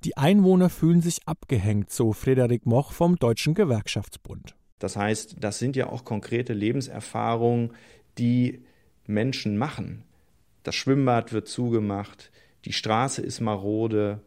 Die 0.03 0.17
Einwohner 0.17 0.69
fühlen 0.69 1.01
sich 1.01 1.27
abgehängt, 1.27 1.89
so 1.89 2.13
Frederik 2.13 2.67
Moch 2.67 2.91
vom 2.91 3.15
Deutschen 3.15 3.55
Gewerkschaftsbund. 3.55 4.55
Das 4.77 4.95
heißt, 4.95 5.37
das 5.39 5.57
sind 5.57 5.75
ja 5.75 5.89
auch 5.89 6.05
konkrete 6.05 6.53
Lebenserfahrungen, 6.53 7.73
die 8.19 8.61
Menschen 9.07 9.57
machen. 9.57 10.03
Das 10.61 10.75
Schwimmbad 10.75 11.33
wird 11.33 11.47
zugemacht, 11.47 12.29
die 12.65 12.73
Straße 12.73 13.21
ist 13.21 13.39
marode, 13.39 14.21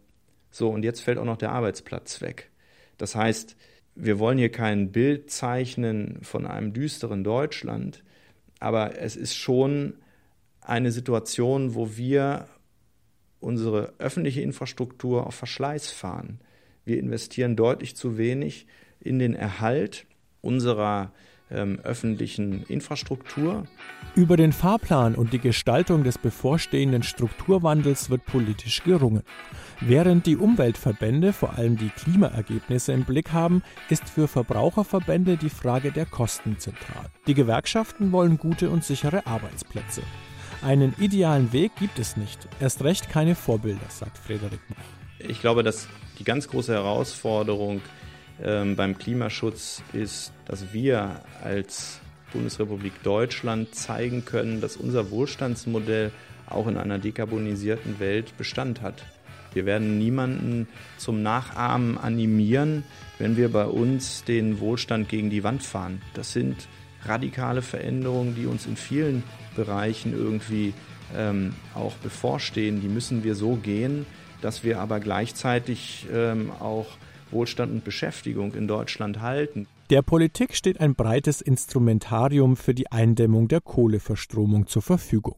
so 0.50 0.70
und 0.70 0.84
jetzt 0.84 1.00
fällt 1.00 1.18
auch 1.18 1.24
noch 1.24 1.36
der 1.36 1.52
Arbeitsplatz 1.52 2.20
weg. 2.20 2.50
Das 2.96 3.14
heißt, 3.14 3.56
wir 3.94 4.18
wollen 4.18 4.38
hier 4.38 4.50
kein 4.50 4.92
Bild 4.92 5.30
zeichnen 5.30 6.18
von 6.22 6.46
einem 6.46 6.72
düsteren 6.72 7.24
Deutschland, 7.24 8.02
aber 8.60 8.98
es 8.98 9.16
ist 9.16 9.34
schon 9.34 9.94
eine 10.60 10.90
Situation, 10.90 11.74
wo 11.74 11.96
wir 11.96 12.48
unsere 13.40 13.92
öffentliche 13.98 14.40
Infrastruktur 14.40 15.26
auf 15.26 15.34
Verschleiß 15.34 15.90
fahren. 15.90 16.40
Wir 16.84 16.98
investieren 16.98 17.56
deutlich 17.56 17.94
zu 17.94 18.16
wenig 18.16 18.66
in 19.00 19.18
den 19.18 19.34
Erhalt 19.34 20.06
unserer 20.40 21.12
ähm, 21.50 21.78
öffentlichen 21.82 22.64
Infrastruktur. 22.64 23.66
Über 24.14 24.36
den 24.36 24.52
Fahrplan 24.52 25.14
und 25.14 25.32
die 25.32 25.38
Gestaltung 25.38 26.04
des 26.04 26.18
bevorstehenden 26.18 27.02
Strukturwandels 27.02 28.10
wird 28.10 28.24
politisch 28.26 28.82
gerungen. 28.84 29.22
Während 29.80 30.26
die 30.26 30.36
Umweltverbände 30.36 31.32
vor 31.32 31.54
allem 31.58 31.76
die 31.76 31.90
Klimaergebnisse 31.90 32.92
im 32.92 33.04
Blick 33.04 33.32
haben, 33.32 33.62
ist 33.88 34.08
für 34.08 34.28
Verbraucherverbände 34.28 35.36
die 35.36 35.50
Frage 35.50 35.90
der 35.90 36.06
Kosten 36.06 36.58
zentral. 36.58 37.06
Die 37.26 37.34
Gewerkschaften 37.34 38.12
wollen 38.12 38.38
gute 38.38 38.70
und 38.70 38.84
sichere 38.84 39.26
Arbeitsplätze. 39.26 40.02
Einen 40.62 40.94
idealen 40.98 41.52
Weg 41.52 41.72
gibt 41.76 41.98
es 41.98 42.16
nicht, 42.16 42.48
erst 42.60 42.82
recht 42.84 43.10
keine 43.10 43.34
Vorbilder, 43.34 43.86
sagt 43.88 44.16
Frederik 44.16 44.60
Moch. 44.68 44.76
Ich 45.18 45.40
glaube, 45.40 45.62
dass 45.62 45.88
die 46.18 46.24
ganz 46.24 46.48
große 46.48 46.72
Herausforderung 46.72 47.82
ähm, 48.42 48.76
beim 48.76 48.98
Klimaschutz 48.98 49.82
ist, 49.92 50.32
dass 50.46 50.72
wir 50.72 51.20
als 51.42 52.00
Bundesrepublik 52.32 53.02
Deutschland 53.02 53.74
zeigen 53.74 54.24
können, 54.24 54.60
dass 54.60 54.76
unser 54.76 55.10
Wohlstandsmodell 55.10 56.10
auch 56.46 56.66
in 56.66 56.76
einer 56.76 56.98
dekarbonisierten 56.98 58.00
Welt 58.00 58.36
Bestand 58.36 58.82
hat. 58.82 59.04
Wir 59.54 59.66
werden 59.66 59.98
niemanden 59.98 60.66
zum 60.98 61.22
Nachahmen 61.22 61.96
animieren, 61.96 62.82
wenn 63.18 63.36
wir 63.36 63.50
bei 63.52 63.66
uns 63.66 64.24
den 64.24 64.58
Wohlstand 64.58 65.08
gegen 65.08 65.30
die 65.30 65.44
Wand 65.44 65.62
fahren. 65.62 66.02
Das 66.14 66.32
sind 66.32 66.68
radikale 67.04 67.62
Veränderungen, 67.62 68.34
die 68.34 68.46
uns 68.46 68.66
in 68.66 68.76
vielen 68.76 69.22
Bereichen 69.54 70.12
irgendwie 70.12 70.74
ähm, 71.16 71.54
auch 71.74 71.94
bevorstehen. 71.96 72.80
Die 72.80 72.88
müssen 72.88 73.22
wir 73.22 73.36
so 73.36 73.54
gehen, 73.54 74.06
dass 74.40 74.64
wir 74.64 74.80
aber 74.80 74.98
gleichzeitig 74.98 76.06
ähm, 76.12 76.50
auch 76.50 76.86
Wohlstand 77.34 77.72
und 77.72 77.84
Beschäftigung 77.84 78.54
in 78.54 78.66
Deutschland 78.66 79.20
halten. 79.20 79.66
Der 79.90 80.00
Politik 80.00 80.56
steht 80.56 80.80
ein 80.80 80.94
breites 80.94 81.42
Instrumentarium 81.42 82.56
für 82.56 82.74
die 82.74 82.90
Eindämmung 82.90 83.48
der 83.48 83.60
Kohleverstromung 83.60 84.66
zur 84.66 84.80
Verfügung. 84.80 85.36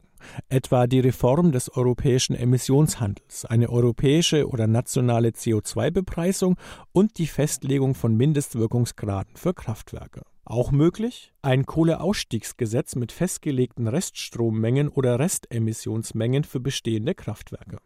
Etwa 0.49 0.87
die 0.87 0.99
Reform 0.99 1.51
des 1.51 1.69
europäischen 1.75 2.35
Emissionshandels, 2.35 3.45
eine 3.45 3.69
europäische 3.69 4.47
oder 4.47 4.67
nationale 4.67 5.29
CO2-Bepreisung 5.29 6.55
und 6.91 7.17
die 7.17 7.27
Festlegung 7.27 7.93
von 7.93 8.15
Mindestwirkungsgraden 8.15 9.35
für 9.35 9.53
Kraftwerke. 9.53 10.23
Auch 10.49 10.71
möglich 10.71 11.33
ein 11.41 11.65
Kohleausstiegsgesetz 11.65 12.95
mit 12.95 13.11
festgelegten 13.11 13.85
Reststrommengen 13.85 14.87
oder 14.87 15.19
Restemissionsmengen 15.19 16.45
für 16.45 16.61
bestehende 16.61 17.15
Kraftwerke. 17.15 17.79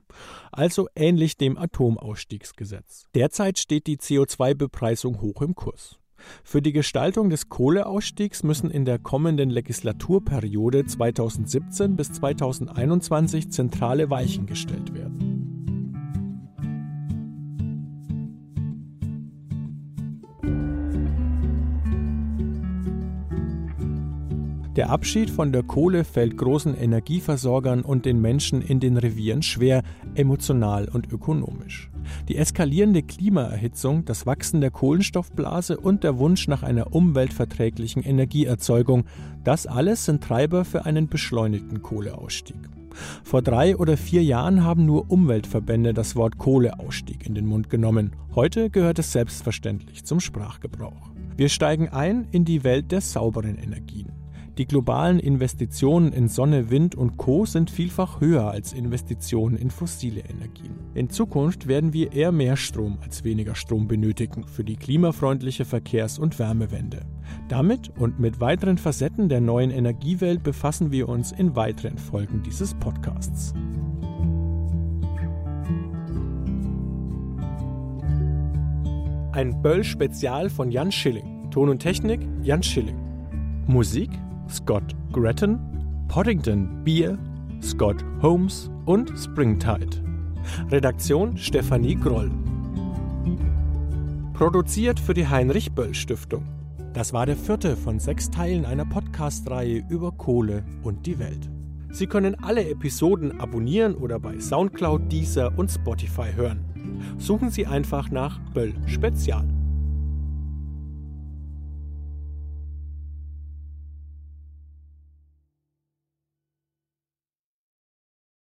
Also 0.52 0.88
ähnlich 0.96 1.38
dem 1.38 1.58
Atomausstiegsgesetz. 1.58 3.06
Derzeit 3.16 3.58
steht 3.58 3.88
die 3.88 3.98
CO2-Bepreisung 3.98 5.22
hoch 5.22 5.42
im 5.42 5.56
Kurs. 5.56 5.98
Für 6.44 6.62
die 6.62 6.72
Gestaltung 6.72 7.32
des 7.32 7.50
Kohleausstiegs 7.50 8.44
müssen 8.44 8.70
in 8.70 8.86
der 8.86 9.00
kommenden 9.00 9.50
Legislaturperiode 9.50 10.86
2017 10.86 11.96
bis 11.96 12.14
2021 12.14 13.50
zentrale 13.52 14.12
Weichen 14.12 14.46
gestellt 14.46 14.94
werden. 14.94 15.61
Der 24.78 24.90
Abschied 24.90 25.30
von 25.30 25.52
der 25.52 25.64
Kohle 25.64 26.06
fällt 26.06 26.38
großen 26.38 26.78
Energieversorgern 26.78 27.82
und 27.82 28.06
den 28.06 28.22
Menschen 28.22 28.62
in 28.62 28.80
den 28.80 28.96
Revieren 28.96 29.42
schwer, 29.44 29.84
emotional 30.16 30.88
und 30.88 31.12
ökonomisch. 31.12 31.92
Die 32.30 32.38
eskalierende 32.38 33.04
Klimaerhitzung, 33.04 34.06
das 34.06 34.26
Wachsen 34.26 34.62
der 34.62 34.72
Kohlenstoffblase 34.72 35.78
und 35.78 36.06
der 36.06 36.18
Wunsch 36.20 36.48
nach 36.48 36.64
einer 36.64 36.96
umweltverträglichen 36.96 38.02
Energieerzeugung, 38.02 39.04
das 39.44 39.68
alles 39.68 40.06
sind 40.06 40.24
Treiber 40.24 40.64
für 40.64 40.86
einen 40.86 41.10
beschleunigten 41.10 41.82
Kohleausstieg. 41.82 42.70
Vor 43.24 43.42
drei 43.42 43.76
oder 43.76 43.98
vier 43.98 44.24
Jahren 44.24 44.64
haben 44.64 44.86
nur 44.86 45.12
Umweltverbände 45.12 45.94
das 45.94 46.16
Wort 46.16 46.38
Kohleausstieg 46.38 47.26
in 47.26 47.36
den 47.36 47.46
Mund 47.46 47.70
genommen. 47.70 48.16
Heute 48.36 48.70
gehört 48.70 49.00
es 49.00 49.12
selbstverständlich 49.12 50.06
zum 50.06 50.22
Sprachgebrauch. 50.22 51.12
Wir 51.36 51.50
steigen 51.50 51.90
ein 51.90 52.28
in 52.32 52.46
die 52.46 52.64
Welt 52.64 52.94
der 52.94 53.02
sauberen 53.02 53.58
Energien. 53.58 54.21
Die 54.58 54.68
globalen 54.68 55.20
Investitionen 55.20 56.12
in 56.12 56.28
Sonne, 56.28 56.70
Wind 56.70 56.94
und 56.94 57.16
Co 57.16 57.46
sind 57.46 57.72
vielfach 57.72 58.20
höher 58.20 58.52
als 58.52 58.74
Investitionen 58.74 59.56
in 59.56 59.72
fossile 59.72 60.22
Energien. 60.22 60.76
In 60.94 61.10
Zukunft 61.10 61.68
werden 61.68 61.94
wir 61.94 62.12
eher 62.12 62.34
mehr 62.34 62.58
Strom 62.58 62.98
als 63.02 63.24
weniger 63.24 63.56
Strom 63.56 63.88
benötigen 63.88 64.46
für 64.46 64.66
die 64.66 64.76
klimafreundliche 64.76 65.64
Verkehrs- 65.64 66.20
und 66.20 66.38
Wärmewende. 66.38 67.06
Damit 67.48 67.98
und 67.98 68.20
mit 68.20 68.42
weiteren 68.42 68.78
Facetten 68.78 69.30
der 69.30 69.40
neuen 69.40 69.72
Energiewelt 69.72 70.44
befassen 70.44 70.92
wir 70.92 71.08
uns 71.08 71.32
in 71.32 71.56
weiteren 71.56 71.98
Folgen 71.98 72.44
dieses 72.44 72.74
Podcasts. 72.74 73.54
Ein 79.32 79.62
Böll-Spezial 79.62 80.50
von 80.50 80.72
Jan 80.72 80.92
Schilling. 80.92 81.50
Ton 81.52 81.70
und 81.70 81.80
Technik 81.80 82.20
Jan 82.44 82.62
Schilling. 82.62 82.98
Musik 83.66 84.10
Scott 84.52 84.84
Gretton, 85.14 85.60
Poddington 86.10 86.84
Beer, 86.84 87.18
Scott 87.62 88.04
Holmes 88.22 88.70
und 88.86 89.12
Springtide. 89.18 89.88
Redaktion 90.70 91.38
Stefanie 91.38 91.96
Groll. 91.96 92.30
Produziert 94.34 95.00
für 95.00 95.14
die 95.14 95.28
Heinrich 95.28 95.72
Böll 95.72 95.94
Stiftung. 95.94 96.44
Das 96.94 97.14
war 97.14 97.26
der 97.26 97.38
vierte 97.38 97.78
von 97.78 98.00
sechs 98.00 98.30
Teilen 98.30 98.66
einer 98.66 98.86
Podcast-Reihe 98.86 99.86
über 99.88 100.12
Kohle 100.12 100.64
und 100.84 101.06
die 101.06 101.18
Welt. 101.20 101.50
Sie 101.92 102.08
können 102.08 102.36
alle 102.44 102.68
Episoden 102.68 103.40
abonnieren 103.40 103.96
oder 103.96 104.20
bei 104.20 104.40
Soundcloud, 104.40 105.10
Deezer 105.12 105.58
und 105.58 105.72
Spotify 105.72 106.34
hören. 106.36 106.66
Suchen 107.18 107.52
Sie 107.52 107.68
einfach 107.68 108.12
nach 108.12 108.40
Böll 108.54 108.74
Spezial. 108.86 109.46